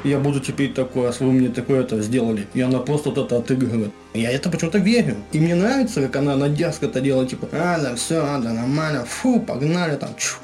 [0.04, 2.46] я буду теперь такое, а вы мне такое-то сделали.
[2.54, 3.92] И она просто вот это отыгрывает.
[4.12, 5.16] Я это почему-то верю.
[5.32, 8.52] И мне нравится, как она на дерзко это делает, типа, а, да, все, а, да,
[8.52, 10.36] нормально, фу, погнали там, чу,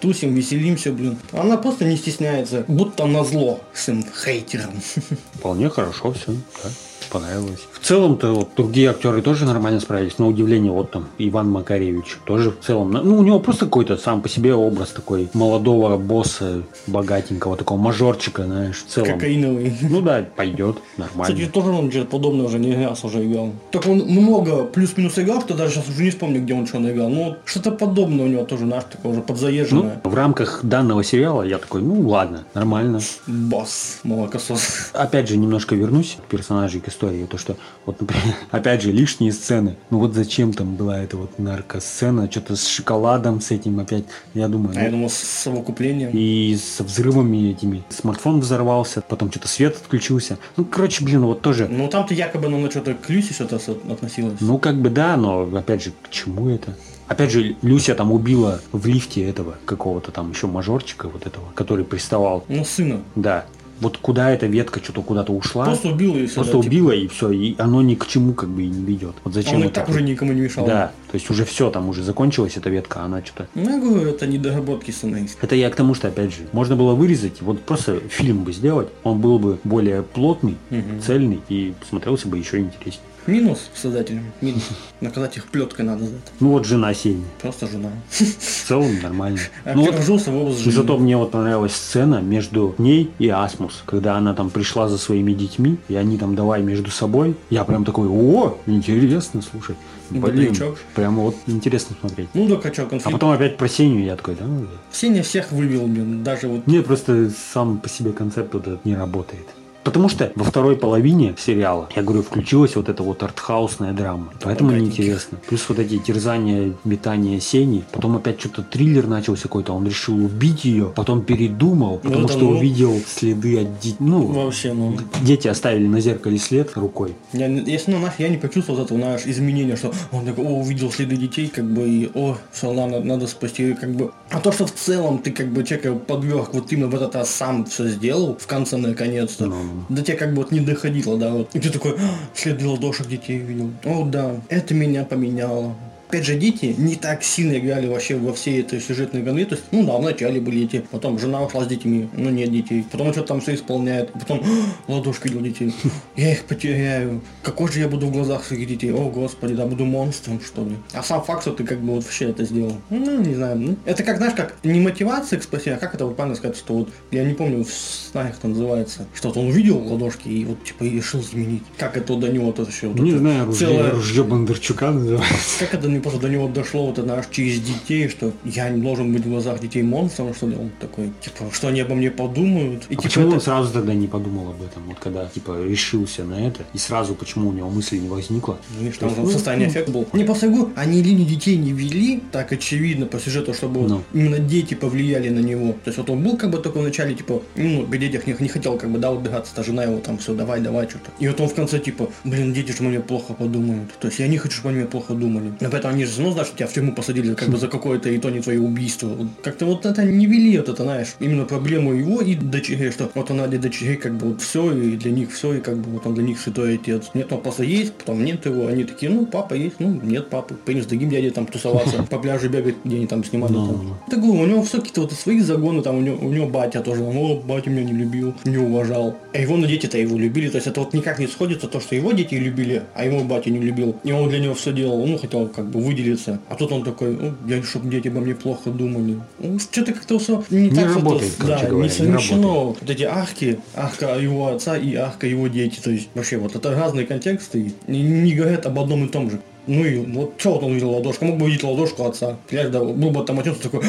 [0.00, 1.16] тусим, веселимся, блин.
[1.32, 4.72] Она просто не стесняется, будто на зло всем хейтерам.
[5.34, 6.70] Вполне хорошо все, да.
[7.10, 7.60] Понравилось.
[7.82, 10.16] В целом-то вот другие актеры тоже нормально справились.
[10.18, 12.92] На удивление, вот там Иван Макаревич тоже в целом.
[12.92, 18.44] Ну, у него просто какой-то сам по себе образ такой молодого босса, богатенького, такого мажорчика,
[18.44, 19.08] знаешь, в целом.
[19.14, 19.76] Кокаиновый.
[19.82, 21.34] Ну да, пойдет, нормально.
[21.34, 23.50] Кстати, тоже он что-то подобное уже не раз уже играл.
[23.72, 27.08] Так он много плюс-минус играл, что даже сейчас уже не вспомню, где он что наиграл.
[27.08, 30.00] Но вот что-то подобное у него тоже, наш такое уже Ну, подзаезженное.
[30.04, 33.00] в рамках данного сериала я такой, ну ладно, нормально.
[33.26, 34.90] Босс, молокосос.
[34.92, 37.26] Опять же, немножко вернусь к персонажей, к истории.
[37.26, 39.76] То, что, вот, например, опять же, лишние сцены.
[39.90, 44.04] Ну вот зачем там была эта вот наркосцена, что-то с шоколадом, с этим опять,
[44.34, 44.76] я думаю.
[44.76, 46.10] А я ну, думал, с совокуплением.
[46.12, 47.82] и со взрывами этими.
[47.88, 50.38] Смартфон взорвался, потом что-то свет отключился.
[50.56, 51.68] Ну, короче, блин, вот тоже.
[51.68, 53.56] Ну там-то якобы оно что-то к Люсе что-то
[53.90, 54.40] относилось.
[54.40, 56.76] Ну, как бы да, но опять же, к чему это?
[57.08, 61.84] Опять же, Люся там убила в лифте этого какого-то там еще мажорчика вот этого, который
[61.84, 62.44] приставал.
[62.48, 63.02] Ну, сына.
[63.16, 63.44] Да.
[63.82, 65.64] Вот куда эта ветка что-то куда-то ушла.
[65.64, 66.66] Просто убил и всё, Просто да, типа.
[66.72, 69.16] убила и все, и оно ни к чему как бы и не ведет.
[69.24, 69.74] Вот зачем Он и это?
[69.80, 70.64] так уже никому не мешал.
[70.64, 73.48] Да, то есть уже все, там уже закончилась эта ветка, а она что-то...
[73.56, 75.36] Ну, я говорю, это недоработки сценариста.
[75.44, 78.88] Это я к тому, что, опять же, можно было вырезать, вот просто фильм бы сделать,
[79.02, 81.00] он был бы более плотный, Мгм.
[81.04, 83.02] цельный и смотрелся бы еще интереснее.
[83.26, 84.24] Минус создателям.
[84.40, 84.68] Минус.
[85.00, 86.30] Наказать их плеткой надо за это.
[86.40, 87.90] Ну вот жена Сени, Просто жена.
[88.10, 89.38] в целом нормально.
[89.64, 90.70] А Ну вот вжился в образ И жизни.
[90.80, 95.32] зато мне вот понравилась сцена между ней и Асмус, когда она там пришла за своими
[95.32, 97.36] детьми, и они там давай между собой.
[97.50, 99.76] Я прям такой, о, интересно, слушай.
[100.10, 100.78] Блин, Бодрячок.
[100.94, 102.28] прямо вот интересно смотреть.
[102.34, 103.12] Ну да, качок А конфликт.
[103.12, 104.44] потом опять про Сеню я такой, да?
[104.44, 104.66] ну, да».
[104.92, 106.22] Сеня всех вывел, блин.
[106.22, 109.46] Даже вот Мне просто сам по себе концепт вот этот не работает.
[109.84, 114.32] Потому что во второй половине сериала, я говорю, включилась вот эта вот артхаусная драма.
[114.40, 114.98] Поэтому Богатеньких.
[114.98, 115.38] неинтересно.
[115.48, 117.84] Плюс вот эти терзания, метания Сени.
[117.90, 119.72] Потом опять что-то триллер начался какой-то.
[119.72, 120.92] Он решил убить ее.
[120.94, 122.50] Потом передумал, потому это что ну.
[122.50, 123.96] увидел следы от детей.
[123.98, 124.96] Ну, вообще, ну...
[125.22, 127.14] дети оставили на зеркале след рукой.
[127.32, 130.60] Я, если ну, нах, я не почувствовал вот этого, знаешь, изменения, что он такой, о,
[130.60, 134.12] увидел следы детей, как бы, и, о, все, надо, надо спасти, как бы.
[134.30, 137.30] А то, что в целом ты, как бы, человека подверг, вот именно в этот раз
[137.30, 139.71] сам все сделал, в конце, наконец-то, Ну.
[139.88, 141.54] До тебя, как бы, вот не доходило, да, вот.
[141.54, 143.72] И ты такой, «А, следы ладошек детей видел.
[143.84, 145.74] О, да, это меня поменяло.
[146.12, 149.46] Опять же, дети не так сильно играли вообще во всей этой сюжетной гонке.
[149.46, 152.84] То есть, ну да, вначале были дети, потом жена ушла с детьми, но нет детей.
[152.92, 154.12] Потом что-то там все исполняет.
[154.12, 155.74] Потом «А, ладошки для детей.
[156.16, 157.22] Я их потеряю.
[157.42, 158.92] Какой же я буду в глазах своих детей?
[158.92, 160.76] О, господи, да буду монстром, что ли.
[160.92, 162.76] А сам факт, что ты как бы вот вообще это сделал.
[162.90, 163.58] Ну, не знаю.
[163.58, 166.58] ну, Это как, знаешь, как не мотивация к спасению, а как это вот правильно сказать,
[166.58, 170.44] что вот, я не помню, в снах это называется, что вот он увидел ладошки и
[170.44, 171.62] вот типа и решил изменить.
[171.78, 172.90] Как это до него это все.
[172.90, 175.58] Вот не это знаю, ружье, целое- ружье Бондарчука называется.
[175.60, 178.80] как это не просто до него дошло вот это знаешь, через детей, что я не
[178.82, 180.56] должен быть в глазах детей монстром, что ли?
[180.56, 182.82] Он такой, типа, что они обо мне подумают.
[182.84, 184.82] И А типа почему это- он сразу тогда не подумал об этом?
[184.86, 188.58] Вот когда, типа, решился на это, и сразу почему у него мысли не возникло?
[188.76, 190.06] Ну, видишь, То там есть, же ну, состояние ну, эффект был.
[190.12, 194.02] Не по говорю, они линию детей не вели, так очевидно по сюжету, чтобы вот Ну.
[194.12, 195.72] именно дети повлияли на него.
[195.84, 198.34] То есть вот он был как бы только в начале, типа, ну, к детях не,
[198.38, 201.10] не хотел как бы, да, убегаться, та жена его там все, давай, давай, что-то.
[201.18, 203.92] И вот он в конце, типа, блин, дети же мне плохо подумают.
[204.00, 205.52] То есть я не хочу, чтобы они мне плохо думали.
[205.60, 208.18] И поэтому они же, ну, знаешь, тебя в тюрьму посадили как бы за какое-то и
[208.18, 209.10] то не твое убийство.
[209.42, 213.30] Как-то вот это не вели вот это, знаешь, именно проблему его и дочерей, что вот
[213.30, 216.06] она для дочерей как бы вот все, и для них все, и как бы вот
[216.06, 217.10] он для них святой отец.
[217.14, 220.54] Нет, он просто есть, потом нет его, они такие, ну, папа есть, ну, нет папы,
[220.54, 223.52] пойдем с другим дядей там тусоваться, по пляжу бегать, где они там снимали.
[223.52, 223.88] Ну, там.
[223.88, 223.96] ну.
[224.10, 226.80] Так говорю, у него все какие-то вот свои загоны, там у него, у него батя
[226.80, 229.16] тоже, о, батя меня не любил, не уважал.
[229.32, 231.94] А его на дети-то его любили, то есть это вот никак не сходится, то, что
[231.94, 233.96] его дети любили, а его батя не любил.
[234.04, 236.40] И он для него все делал, ну, хотел как бы выделиться.
[236.48, 239.18] А тут он такой, ну, я, чтобы дети обо мне плохо думали.
[239.38, 242.48] Ну, что-то как-то все не, Не так работает, да, короче говоря, не не совмещено.
[242.48, 242.80] работает.
[242.80, 245.80] вот эти ахки, ахка его отца и ахка его дети.
[245.80, 249.30] То есть вообще вот это разные контексты и не, не говорят об одном и том
[249.30, 249.40] же.
[249.66, 251.24] Ну и вот что вот он видел ладошку?
[251.24, 252.36] Мог бы увидеть ладошку отца.
[252.50, 253.82] Да, был бы там отец такой,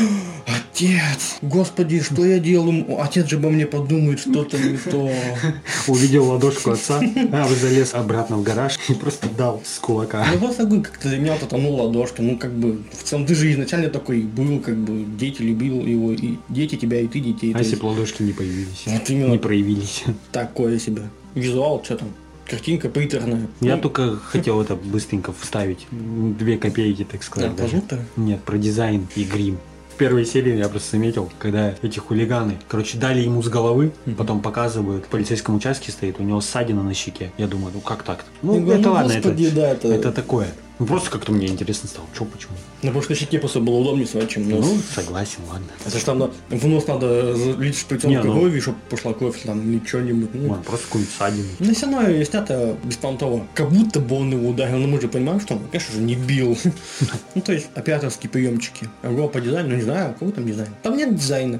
[0.73, 2.85] отец, господи, что я делаю?
[2.99, 5.11] Отец же обо мне подумает, что-то не то.
[5.87, 6.99] Увидел ладошку отца,
[7.31, 10.25] а залез обратно в гараж и просто дал с кулака.
[10.33, 13.35] Ну просто говорю, как ты для меня вот это, ну, как бы, в целом, ты
[13.35, 17.53] же изначально такой был, как бы, дети любил его, и дети тебя, и ты детей.
[17.53, 18.83] А если бы ладошки не появились?
[18.85, 19.31] Вот именно.
[19.31, 20.03] Не проявились.
[20.31, 21.03] Такое себе.
[21.35, 22.09] Визуал, что там,
[22.47, 23.47] картинка приторная.
[23.61, 25.87] Я Ну, только хотел это быстренько вставить.
[25.91, 27.55] Две копейки, так сказать.
[27.55, 27.81] даже.
[27.81, 27.99] пожалуйста.
[28.17, 29.59] Нет, про дизайн и грим.
[29.93, 34.41] В первой серии я просто заметил, когда эти хулиганы, короче, дали ему с головы, потом
[34.41, 37.31] показывают, в полицейском участке стоит, у него ссадина на щеке.
[37.37, 38.25] Я думаю, ну как так-то?
[38.41, 40.47] Ну, Я говорю, это ну, ладно, господи, это, да, это- это такое.
[40.79, 42.07] Ну, просто как-то мне интересно стало.
[42.17, 42.53] Че, почему?
[42.81, 44.65] На прошлой щеке просто было удобнее свать, чем нос.
[44.65, 45.67] Ну, согласен, ладно.
[45.85, 49.61] Это ж там на- в нос надо залить шприцом ну- крови, чтобы пошла кровь там
[49.71, 50.29] или что-нибудь.
[50.33, 51.47] Ну, Ладно, просто какую-нибудь ссадину.
[51.59, 53.47] Ну, все равно снято беспонтово.
[53.53, 56.15] Как будто бы он его ударил, но мы же понимаем, что он, конечно же, не
[56.15, 56.57] бил.
[57.35, 58.87] Ну, то есть, операторские приемчики.
[59.01, 60.69] А его по дизайну, ну, не знаю, какой там дизайн.
[60.83, 61.59] Там нет дизайна.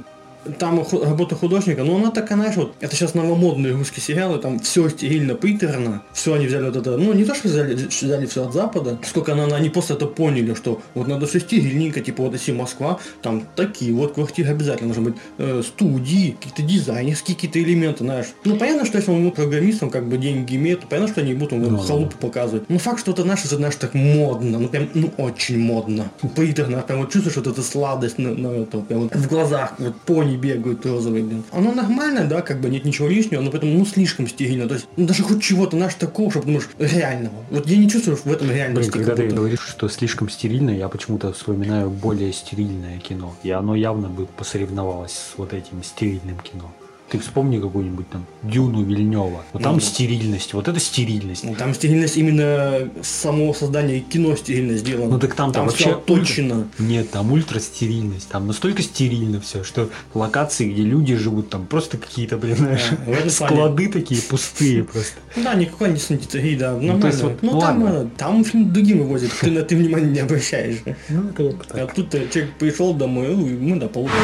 [0.59, 4.89] Там работа художника, но она такая, знаешь, вот, это сейчас новомодные русские сериалы, там все
[4.89, 8.53] стерильно, приторно, все они взяли вот это, ну, не то, что взяли, взяли все от
[8.53, 12.51] Запада, сколько она, они просто это поняли, что вот надо все стерильненько, типа, вот если
[12.51, 18.27] Москва, там такие вот квартиры обязательно должны быть, э, студии, какие-то дизайнерские какие-то элементы, знаешь.
[18.43, 21.53] Ну, понятно, что если он программистом, как бы деньги имеет, то понятно, что они будут
[21.53, 22.69] Ну, халупу показывать.
[22.69, 26.11] Но факт, что это наше, это, знаешь, так модно, ну, прям, ну, очень модно.
[26.35, 29.95] Приторно, прям вот чувствуешь вот эту сладость на, на это, прям вот в глазах, вот
[30.01, 31.43] пони бегают розовые, блин.
[31.51, 34.67] Оно нормально, да, как бы нет ничего лишнего, но поэтому, ну, слишком стерильно.
[34.67, 37.35] То есть, ну, даже хоть чего-то, знаешь, такого, чтобы думаешь, реального.
[37.49, 38.91] Вот я не чувствую в этом Блин, реальности.
[38.91, 43.35] когда как ты говоришь, что слишком стерильно, я почему-то вспоминаю более стерильное кино.
[43.43, 46.71] И оно явно бы посоревновалось с вот этим стерильным кино.
[47.13, 49.43] Ты вспомни какую-нибудь там Дюну Вильнева.
[49.53, 49.85] Вот там Ну да.
[49.85, 51.43] стерильность, вот это стерильность.
[51.43, 55.11] Ну, Там стерильность именно самого создания кино стерильно сделано.
[55.11, 56.67] Ну так там, там вообще точно.
[56.79, 58.29] Нет, там ультра стерильность.
[58.29, 63.29] Там настолько стерильно все, что локации, где люди живут, там просто какие-то, блин, знаешь, плане.
[63.29, 65.13] склады такие пустые просто.
[65.35, 67.05] Да, никакой не санитарии, да, нормально.
[67.05, 70.19] есть вот, ну, ну, там, э, там фильм другим вывозят, ты на ты внимание не
[70.21, 70.77] обращаешь.
[71.09, 71.31] Ну,
[71.69, 74.17] А тут э, человек пришел домой, ну, мы до полутора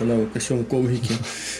[0.00, 1.14] на красивом коврике.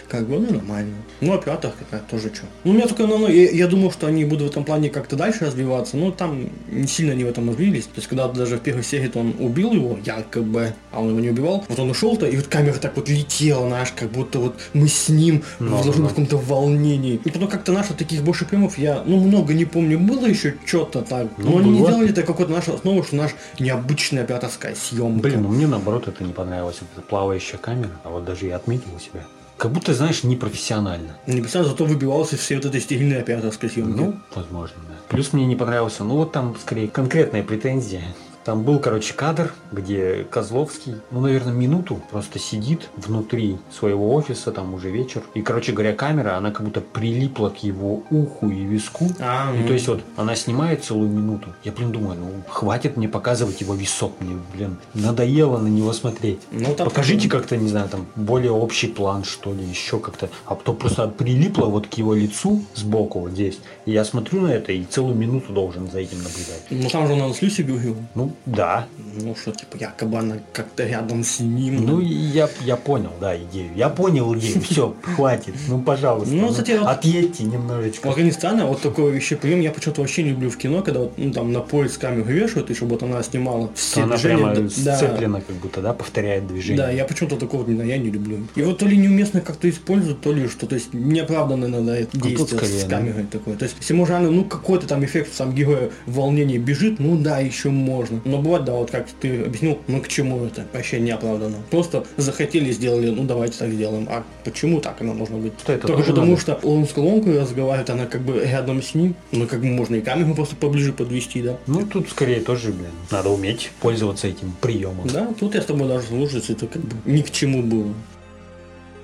[0.08, 0.71] Как бы, ну, нормально.
[1.20, 2.44] Ну, оператор какая тоже что.
[2.64, 4.90] Ну, у меня только, ну, ну, я, я думал, что они будут в этом плане
[4.90, 7.84] как-то дальше развиваться, но там не сильно они в этом развились.
[7.84, 11.20] То есть, когда даже в первой серии то он убил его, якобы, а он его
[11.20, 14.54] не убивал, вот он ушел-то, и вот камера так вот летела, знаешь, как будто вот
[14.72, 16.08] мы с ним Ну, в должны да.
[16.08, 17.20] в каком-то волнении.
[17.24, 21.02] И потом как-то наших таких больше фильмов я, ну, много не помню, было еще что-то
[21.02, 21.90] так, Ну, но они не было.
[21.90, 25.22] делали это какой-то нашу основу, что наш необычная операторская съемка.
[25.22, 28.56] Блин, ну мне наоборот это не понравилось, вот эта плавающая камера, а вот даже я
[28.56, 29.24] отметил у себя.
[29.62, 31.16] Как будто, знаешь, непрофессионально.
[31.28, 33.96] Не представляю, зато выбивался все вот этой стерильной операторской съемки.
[33.96, 34.94] Ну, возможно, да.
[35.08, 38.02] Плюс мне не понравился, ну вот там скорее конкретная претензия.
[38.44, 44.74] Там был, короче, кадр, где Козловский, ну, наверное, минуту просто сидит внутри своего офиса, там
[44.74, 45.22] уже вечер.
[45.34, 49.08] И, короче говоря, камера, она как будто прилипла к его уху и виску.
[49.20, 49.66] А, И ну.
[49.68, 51.48] то есть вот она снимает целую минуту.
[51.64, 54.12] Я, блин, думаю, ну хватит мне показывать его висок.
[54.20, 56.40] Мне, блин, надоело на него смотреть.
[56.50, 60.28] Ну, там Покажите как-то, не знаю, там более общий план, что ли, еще как-то.
[60.46, 63.58] А то просто прилипло вот к его лицу сбоку вот здесь.
[63.86, 66.62] И я смотрю на это и целую минуту должен за этим наблюдать.
[66.70, 67.96] Ну там же он с Люси говорил.
[68.14, 68.86] Ну, да.
[69.20, 71.84] Ну что, типа, якобы она как-то рядом с ним.
[71.84, 73.70] Ну, я, я понял, да, идею.
[73.76, 74.60] Я понял идею.
[74.68, 75.54] Все, хватит.
[75.68, 76.34] Ну, пожалуйста.
[76.34, 78.08] Ну, кстати, вот- отъедьте В немножечко.
[78.08, 81.30] Афганистане вот такой вещи прием я почему-то вообще не люблю в кино, когда вот, ну,
[81.32, 84.36] там на пояс камеру вешают, и чтобы вот она снимала все она движения.
[84.52, 86.78] прямо да, сцеплена, как будто, да, повторяет движение.
[86.78, 88.38] Да, я почему-то такого не, я не люблю.
[88.54, 92.16] И вот то ли неуместно как-то используют, то ли что, то есть неоправданно иногда это
[92.16, 92.96] Ну, действие скорее, с да.
[92.96, 93.56] камерой такое.
[93.56, 97.38] То есть, если можно, ну, какой-то там эффект сам героя в волнении бежит, ну да,
[97.40, 98.20] еще можно.
[98.24, 101.56] Но бывает, да, вот как ты объяснил, ну к чему это вообще не оправдано.
[101.70, 104.06] Просто захотели, сделали, ну давайте так сделаем.
[104.10, 105.52] А почему так оно должно быть?
[105.60, 106.40] Что это Только потому, надо?
[106.40, 109.14] что он с колонкой разговаривает, она как бы рядом с ним.
[109.32, 111.56] Ну как бы можно и камеру просто поближе подвести, да.
[111.66, 115.06] Ну, тут скорее тоже, блин, надо уметь пользоваться этим приемом.
[115.08, 117.92] Да, тут я с тобой даже слушаюсь, это как бы ни к чему было.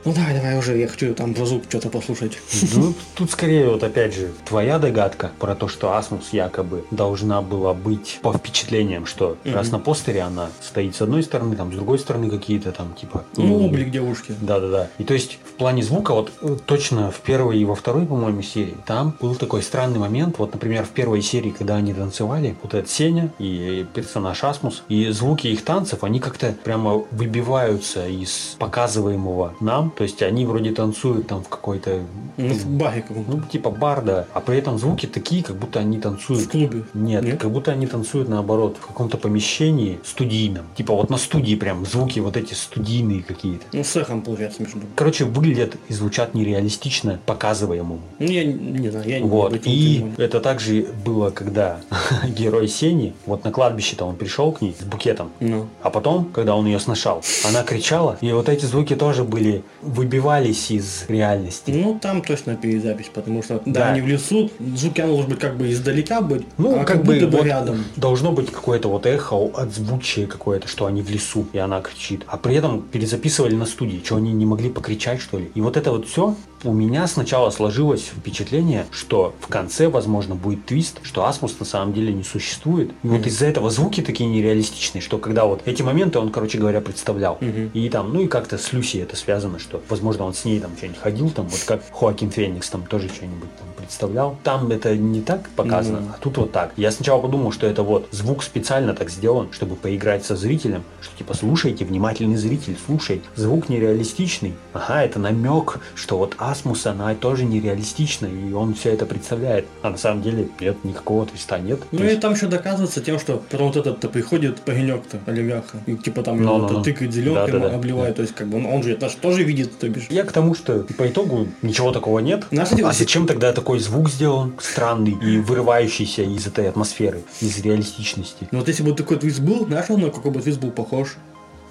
[0.09, 2.39] Ну давай, давай уже, я хочу там про звук что-то послушать.
[2.75, 7.75] Ну, тут скорее вот опять же твоя догадка про то, что Асмус якобы должна была
[7.75, 9.55] быть по впечатлениям, что Мгм.
[9.55, 13.25] раз на постере она стоит с одной стороны, там с другой стороны какие-то там типа...
[13.37, 14.33] Ну, облик девушки.
[14.41, 14.89] Да-да-да.
[14.97, 18.41] И то есть в плане звука, вот э, точно в первой и во второй, по-моему,
[18.41, 20.39] серии, там был такой странный момент.
[20.39, 25.11] Вот, например, в первой серии, когда они танцевали, вот этот Сеня и персонаж Асмус, и
[25.11, 29.93] звуки их танцев, они как-то прямо выбиваются из показываемого нам.
[29.99, 32.03] То есть они вроде танцуют там в какой-то,
[32.37, 33.31] Ну, в баре каком-то.
[33.37, 36.85] ну, типа барда, а при этом звуки такие, как будто они танцуют В клубе.
[36.95, 37.41] нет, Нет?
[37.41, 40.67] как будто они танцуют наоборот в каком-то помещении студийном.
[40.77, 43.65] Типа вот на студии прям звуки вот эти студийные какие-то.
[43.73, 44.83] Ну, с эхом получается между.
[44.95, 47.99] Короче, выглядят и звучат нереалистично показываемому.
[48.21, 49.67] Ну, я не знаю, я не Вот.
[49.67, 51.81] И не это также было, когда
[52.29, 55.67] герой Сени, вот на кладбище-то он пришел к ней с букетом, Ну.
[55.83, 60.71] а потом, когда он ее сношал, она кричала, и вот эти звуки тоже были, выбивались
[60.71, 61.71] из реальности.
[61.71, 63.89] Ну, там точно перезапись, потому что, да, Да.
[63.93, 67.05] они в лесу, звуки оно должен быть как бы издалека быть, Ну, а как, как,
[67.05, 67.85] бы, будто бы вот рядом.
[67.97, 72.25] должно быть какое-то вот эхо, отзвучие какое-то, что они в лесу, и она кричит.
[72.27, 75.51] А при этом перезаписывали на студии, что они не могли покричать, что ли.
[75.55, 80.67] И вот это вот все у меня сначала сложилось впечатление, что в конце, возможно, будет
[80.67, 82.91] твист, что Асмус на самом деле не существует.
[83.03, 86.81] И вот из-за этого звуки такие нереалистичные, что когда вот эти моменты он, короче говоря,
[86.81, 87.39] представлял.
[87.75, 90.77] И там, ну и как-то с Люси это связано, что, возможно, он с ней там
[90.77, 94.37] что-нибудь ходил, там, вот как Хоакин Феникс там тоже что-нибудь там представлял.
[94.43, 96.73] Там это не так показано, а тут вот так.
[96.77, 101.17] Я сначала подумал, что это вот звук специально так сделан, чтобы поиграть со зрителем, что
[101.17, 104.55] типа слушайте, внимательный зритель, слушай, звук нереалистичный.
[104.73, 109.67] Ага, это намек, что вот Асмус, она тоже нереалистична, и он все это представляет.
[109.83, 111.81] А на самом деле нет, никакого твиста нет.
[111.93, 115.79] Ну То и есть- там еще доказывается тем, что потом вот этот-то приходит паренек-то, олигарха,
[115.87, 116.83] и типа там его ну.
[116.83, 117.75] тыкает зеленкой, Да-да-да.
[117.75, 120.07] обливает, то есть как бы он, он же это тоже видит, то бишь.
[120.11, 122.45] Я к тому, что по итогу ничего такого нет.
[122.51, 128.49] Эти А зачем тогда такой звук сделан странный и вырывающийся из этой атмосферы, из реалистичности?
[128.51, 131.17] Ну вот если бы такой твист был, знаешь, на какой бы твист был похож?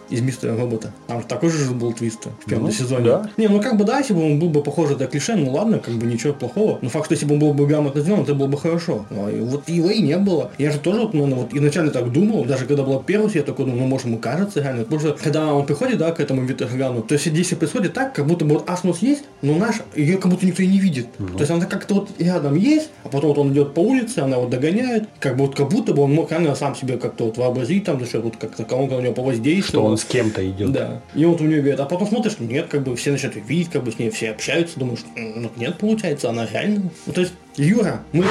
[0.10, 0.92] Из мистера робота.
[1.08, 3.06] Там же такой же был твист в первом Ну, сезоне.
[3.06, 3.30] да.
[3.38, 5.80] Не, ну как бы да, если бы он был бы похож на клише, ну ладно,
[5.80, 6.80] как бы ничего плохого.
[6.82, 9.06] Но факт, что если бы он был бы грамотно сделан, это было бы хорошо.
[9.10, 10.52] Ну, и вот его и не было.
[10.58, 13.66] Я же тоже, вот, ну, вот изначально так думал, даже когда была первая я такой
[13.66, 14.84] думал, ну может ему кажется реально.
[14.84, 18.26] Потому что когда он приходит, да, к этому Витерграну, то все действие происходит так, как
[18.26, 21.08] будто бы вот Асмус есть, но наш, ее как будто никто и не видит.
[21.18, 24.38] То есть она как-то вот рядом есть, а потом вот он идет по улице, она
[24.38, 27.38] вот догоняет, как бы вот как будто бы он мог реально сам себе как-то вот
[27.38, 29.97] вообразить там за счет вот как-то колонка у него Что повоздействовала.
[29.98, 30.72] С кем-то идет.
[30.72, 31.02] Да.
[31.16, 33.70] И вот у нее говорит, а потом смотришь, нет, как бы все начинают её видеть,
[33.72, 36.90] как бы с ней все общаются, думаешь, «М, ну нет, получается, она реально.
[37.06, 38.24] Ну, то есть, Юра, мы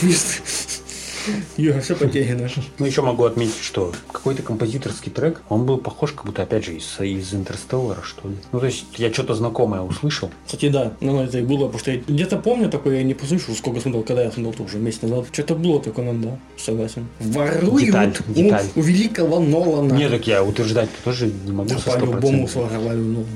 [0.00, 0.81] твист.
[1.56, 2.48] Юра, все потеряно.
[2.78, 6.74] Ну, еще могу отметить, что какой-то композиторский трек, он был похож, как будто, опять же,
[6.74, 8.36] из, из Интерстеллара, что ли.
[8.52, 10.30] Ну, то есть, я что-то знакомое услышал.
[10.46, 13.54] Кстати, да, ну это и было, потому что я где-то помню такое, я не послышал,
[13.54, 15.26] сколько смотрел, когда я смотрел, тоже месяц назад.
[15.32, 17.06] Что-то было такое, нам, да, согласен.
[17.20, 18.66] Воруют Деталь, у, деталь.
[18.74, 19.92] у великого Нолана.
[19.92, 22.48] Не, так я утверждать тоже не могу Да со по-любому 100%.
[22.48, 23.26] своровали у Нолана.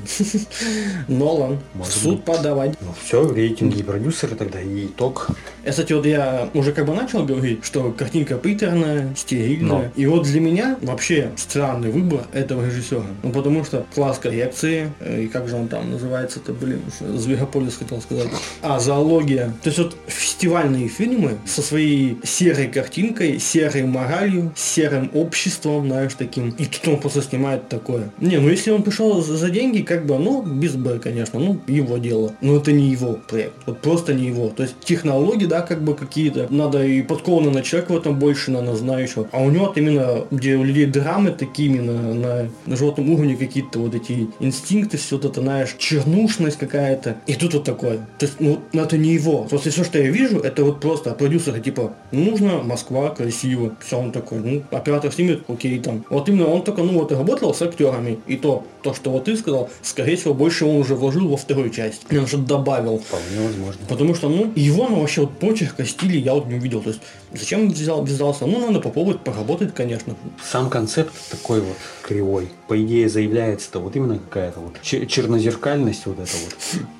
[1.09, 2.77] Нолан, в суд подавать.
[2.81, 5.29] Ну, все, рейтинги продюсеры тогда и итог.
[5.64, 9.93] Я, кстати, вот я уже как бы начал говорить, что картинка приторная, стерильная.
[9.97, 10.03] Но.
[10.03, 13.03] И вот для меня вообще странный выбор этого режиссера.
[13.23, 18.01] Ну, потому что класс коррекции, э, и как же он там называется-то, блин, Зверополис хотел
[18.01, 18.29] сказать.
[18.62, 19.55] А, зоология.
[19.62, 19.97] То есть вот
[20.37, 26.51] фестивальные фильмы со своей серой картинкой, серой моралью, серым обществом, знаешь, таким.
[26.51, 28.11] И тут он просто снимает такое.
[28.20, 31.96] Не, ну если он пришел за деньги, как бы, ну, без Б, конечно, ну, его
[31.96, 32.35] дело.
[32.42, 33.55] Но это не его проект.
[33.64, 34.49] Вот просто не его.
[34.49, 36.49] То есть технологии, да, как бы какие-то.
[36.51, 39.29] Надо и подкованный на человека в этом больше, надо знающего.
[39.33, 43.79] А у него именно, где у людей драмы такие именно на, на животном уровне какие-то
[43.79, 47.16] вот эти инстинкты, все вот это, знаешь, чернушность какая-то.
[47.27, 47.99] И тут вот такое.
[48.18, 49.46] То есть, ну, это не его.
[49.49, 53.75] То есть, все, что я вижу, это вот просто продюсеры, типа, нужно Москва, красиво.
[53.85, 56.05] Все, он такой, ну, оператор снимет, окей, там.
[56.11, 58.19] Вот именно он только, ну, вот работал с актерами.
[58.27, 61.71] И то, то, что вот ты сказал, скорее всего, больше он уже вложил во вторую
[61.71, 62.03] часть.
[62.11, 62.99] Он что-то добавил.
[62.99, 63.81] Вполне возможно.
[63.89, 66.83] Потому что, ну, его, ну, вообще вот почерка, стиля я вот не увидел.
[66.83, 67.01] То есть,
[67.33, 68.47] зачем взял, взялся?
[68.47, 70.15] Ну, надо попробовать поработать, конечно.
[70.43, 72.49] Сам концепт такой вот кривой.
[72.69, 76.57] По идее заявляется-то вот именно какая-то вот чер- чернозеркальность вот эта вот.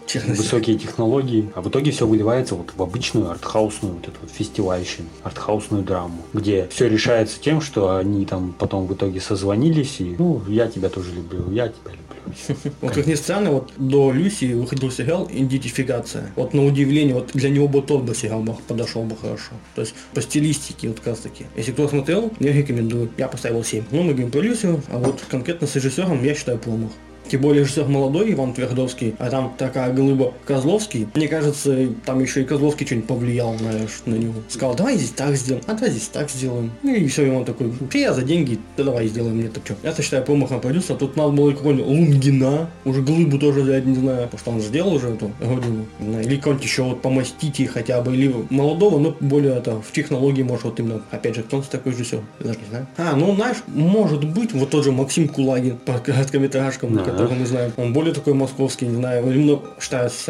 [0.27, 2.83] Высокие технологии, а в итоге все выливается вот в
[3.17, 8.55] обычную артхаусную вот эту вот фестивальщину, артхаусную драму, где все решается тем, что они там
[8.59, 12.03] потом в итоге созвонились и, ну, я тебя тоже люблю, я тебя люблю.
[12.81, 16.33] Вот как ни странно, вот до Люси выходил сериал «Идентификация».
[16.37, 19.53] Вот на удивление, вот для него бы тот бы сериал бы подошел бы хорошо.
[19.75, 21.47] То есть по стилистике вот как раз таки.
[21.57, 23.11] Если кто смотрел, я рекомендую.
[23.17, 23.85] Я поставил 7.
[23.93, 26.91] Ну, мы говорим про Люсю, а вот конкретно с режиссером я считаю промах.
[27.29, 31.09] Тем более режиссер молодой Иван Твердовский, а там такая глыба Козловский.
[31.15, 34.35] Мне кажется, там еще и Козловский что-нибудь повлиял знаешь, на него.
[34.49, 36.73] Сказал, давай здесь так сделаем, а давай здесь так сделаем.
[36.83, 39.65] Ну и все, и он такой, все я за деньги, да давай сделаем мне так
[39.65, 39.77] что.
[39.83, 44.29] Я считаю промахом продюсера, тут надо было какого-нибудь Лунгина, уже глыбу тоже взять, не знаю,
[44.29, 45.87] потому что он сделал уже эту годину.
[46.01, 50.65] Или кого-нибудь еще вот помастите хотя бы, или молодого, но более это, в технологии, может,
[50.65, 52.87] вот именно, опять же, кто он такой режиссер, я даже не знаю.
[52.97, 57.16] А, ну, знаешь, может быть, вот тот же Максим Кулагин по короткометражкам, Да.
[57.17, 57.73] Которого мы знаем.
[57.77, 59.61] Он более такой московский, не знаю, именно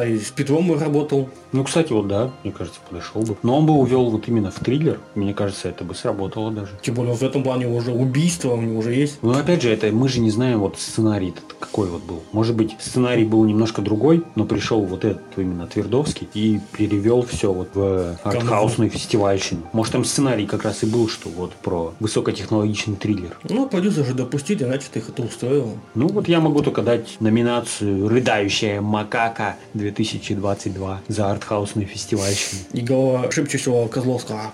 [0.06, 1.28] и с Петром работал.
[1.52, 3.36] Ну, кстати, вот да, мне кажется, подошел бы.
[3.42, 6.72] Но он бы увел вот именно в триллер, мне кажется, это бы сработало даже.
[6.82, 9.18] Тем более в этом плане уже убийство у него уже есть.
[9.22, 12.22] Но опять же, это мы же не знаем вот сценарий этот какой вот был.
[12.32, 17.52] Может быть, сценарий был немножко другой, но пришел вот этот именно Твердовский и перевел все
[17.52, 19.62] вот в артхаусную фестивальщину.
[19.72, 23.38] Может, там сценарий как раз и был, что вот про высокотехнологичный триллер.
[23.48, 25.70] Ну, продюсер же допустили, значит их это устроило.
[25.94, 32.60] Ну вот я могу только дать номинацию «Рыдающая макака 2022» за артхаусную фестивальщину.
[32.72, 34.52] И голова шепчущего Козловского.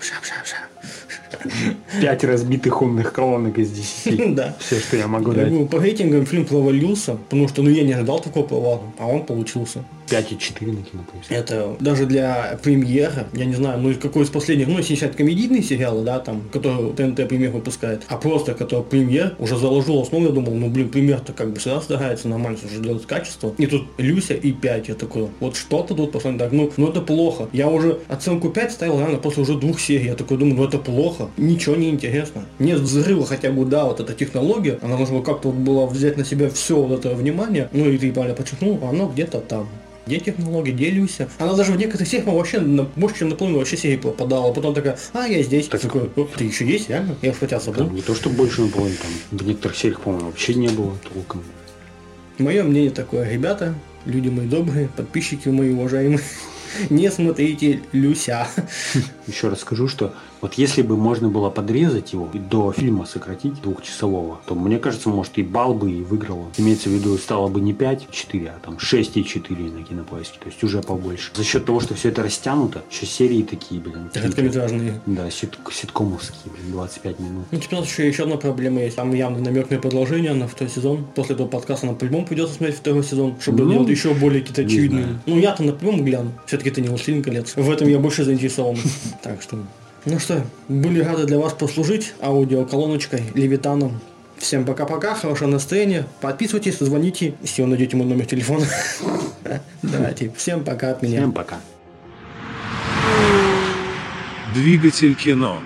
[2.01, 4.23] Пять разбитых умных колонок из десяти.
[4.33, 4.55] Да.
[4.59, 5.69] Все, что я могу дать.
[5.69, 9.83] по рейтингам фильм провалился, потому что ну я не ожидал такого провала, а он получился.
[10.13, 11.35] 5,4 на кинопоиске.
[11.35, 15.63] Это даже для премьера, я не знаю, ну какой из последних, ну если считать комедийные
[15.63, 20.31] сериалы, да, там, которые ТНТ премьер выпускает, а просто который премьер уже заложил основу, я
[20.31, 23.53] думал, ну блин, премьер-то как бы всегда старается нормально уже делать качество.
[23.57, 26.89] И тут Люся и 5, я такой, вот что-то тут пошло не так, ну, ну
[26.89, 27.49] это плохо.
[27.53, 30.77] Я уже оценку 5 ставил, наверное, после уже двух серий, я такой думаю, ну это
[30.77, 32.45] плохо, ничего не интересно.
[32.59, 36.25] Нет взрыва хотя бы, да, вот эта технология, она должна как-то вот была взять на
[36.25, 39.67] себя все вот это внимание, ну и ты правильно подчеркнул, оно где-то там.
[40.05, 41.29] Где технология, где Люся?
[41.39, 44.51] Она даже в некоторых сериях вообще на, больше, чем наполовину вообще серии попадала.
[44.53, 45.67] Потом такая, а, я здесь.
[45.67, 47.15] Так- такой, «О, ты еще есть, реально?
[47.21, 47.85] Я хотя забыл.
[47.85, 51.43] Там не то, что больше наполовину, там в некоторых сериях, по-моему, вообще не было толком.
[52.37, 53.75] Мое мнение такое, ребята,
[54.05, 56.19] люди мои добрые, подписчики мои уважаемые,
[56.89, 58.47] не смотрите Люся.
[59.27, 63.61] Еще раз скажу, что вот если бы можно было подрезать его и до фильма сократить
[63.61, 66.45] двухчасового, то мне кажется, может и бал бы и выиграло.
[66.57, 70.81] Имеется в виду, стало бы не 5,4, а там 6,4 на кинопоиске, то есть уже
[70.81, 71.31] побольше.
[71.33, 74.09] За счет того, что все это растянуто, еще серии такие, блин.
[74.13, 75.01] Короткометражные.
[75.05, 77.45] Да, сит- ситкомовские, блин, 25 минут.
[77.51, 78.97] Ну, теперь у нас еще, еще одна проблема есть.
[78.97, 81.05] Там явно намек на продолжение на второй сезон.
[81.15, 84.63] После этого подкаста нам по-любому придется смотреть второй сезон, чтобы Ну, делать еще более какие-то
[84.63, 85.03] очевидные.
[85.03, 85.19] знаю.
[85.25, 86.31] Ну, я-то по-любому гляну.
[86.45, 87.55] Все-таки это не «Властелин колец».
[87.55, 88.77] В этом я больше заинтересован.
[89.23, 89.57] Так что...
[90.05, 94.01] Ну что, были рады для вас послужить аудиоколоночкой, левитаном.
[94.37, 96.05] Всем пока-пока, хорошего настроения.
[96.19, 98.65] Подписывайтесь, звоните, если вы найдете мой номер телефона.
[99.81, 101.19] Давайте, всем пока от меня.
[101.19, 101.59] Всем пока.
[104.53, 105.59] Двигатель кино.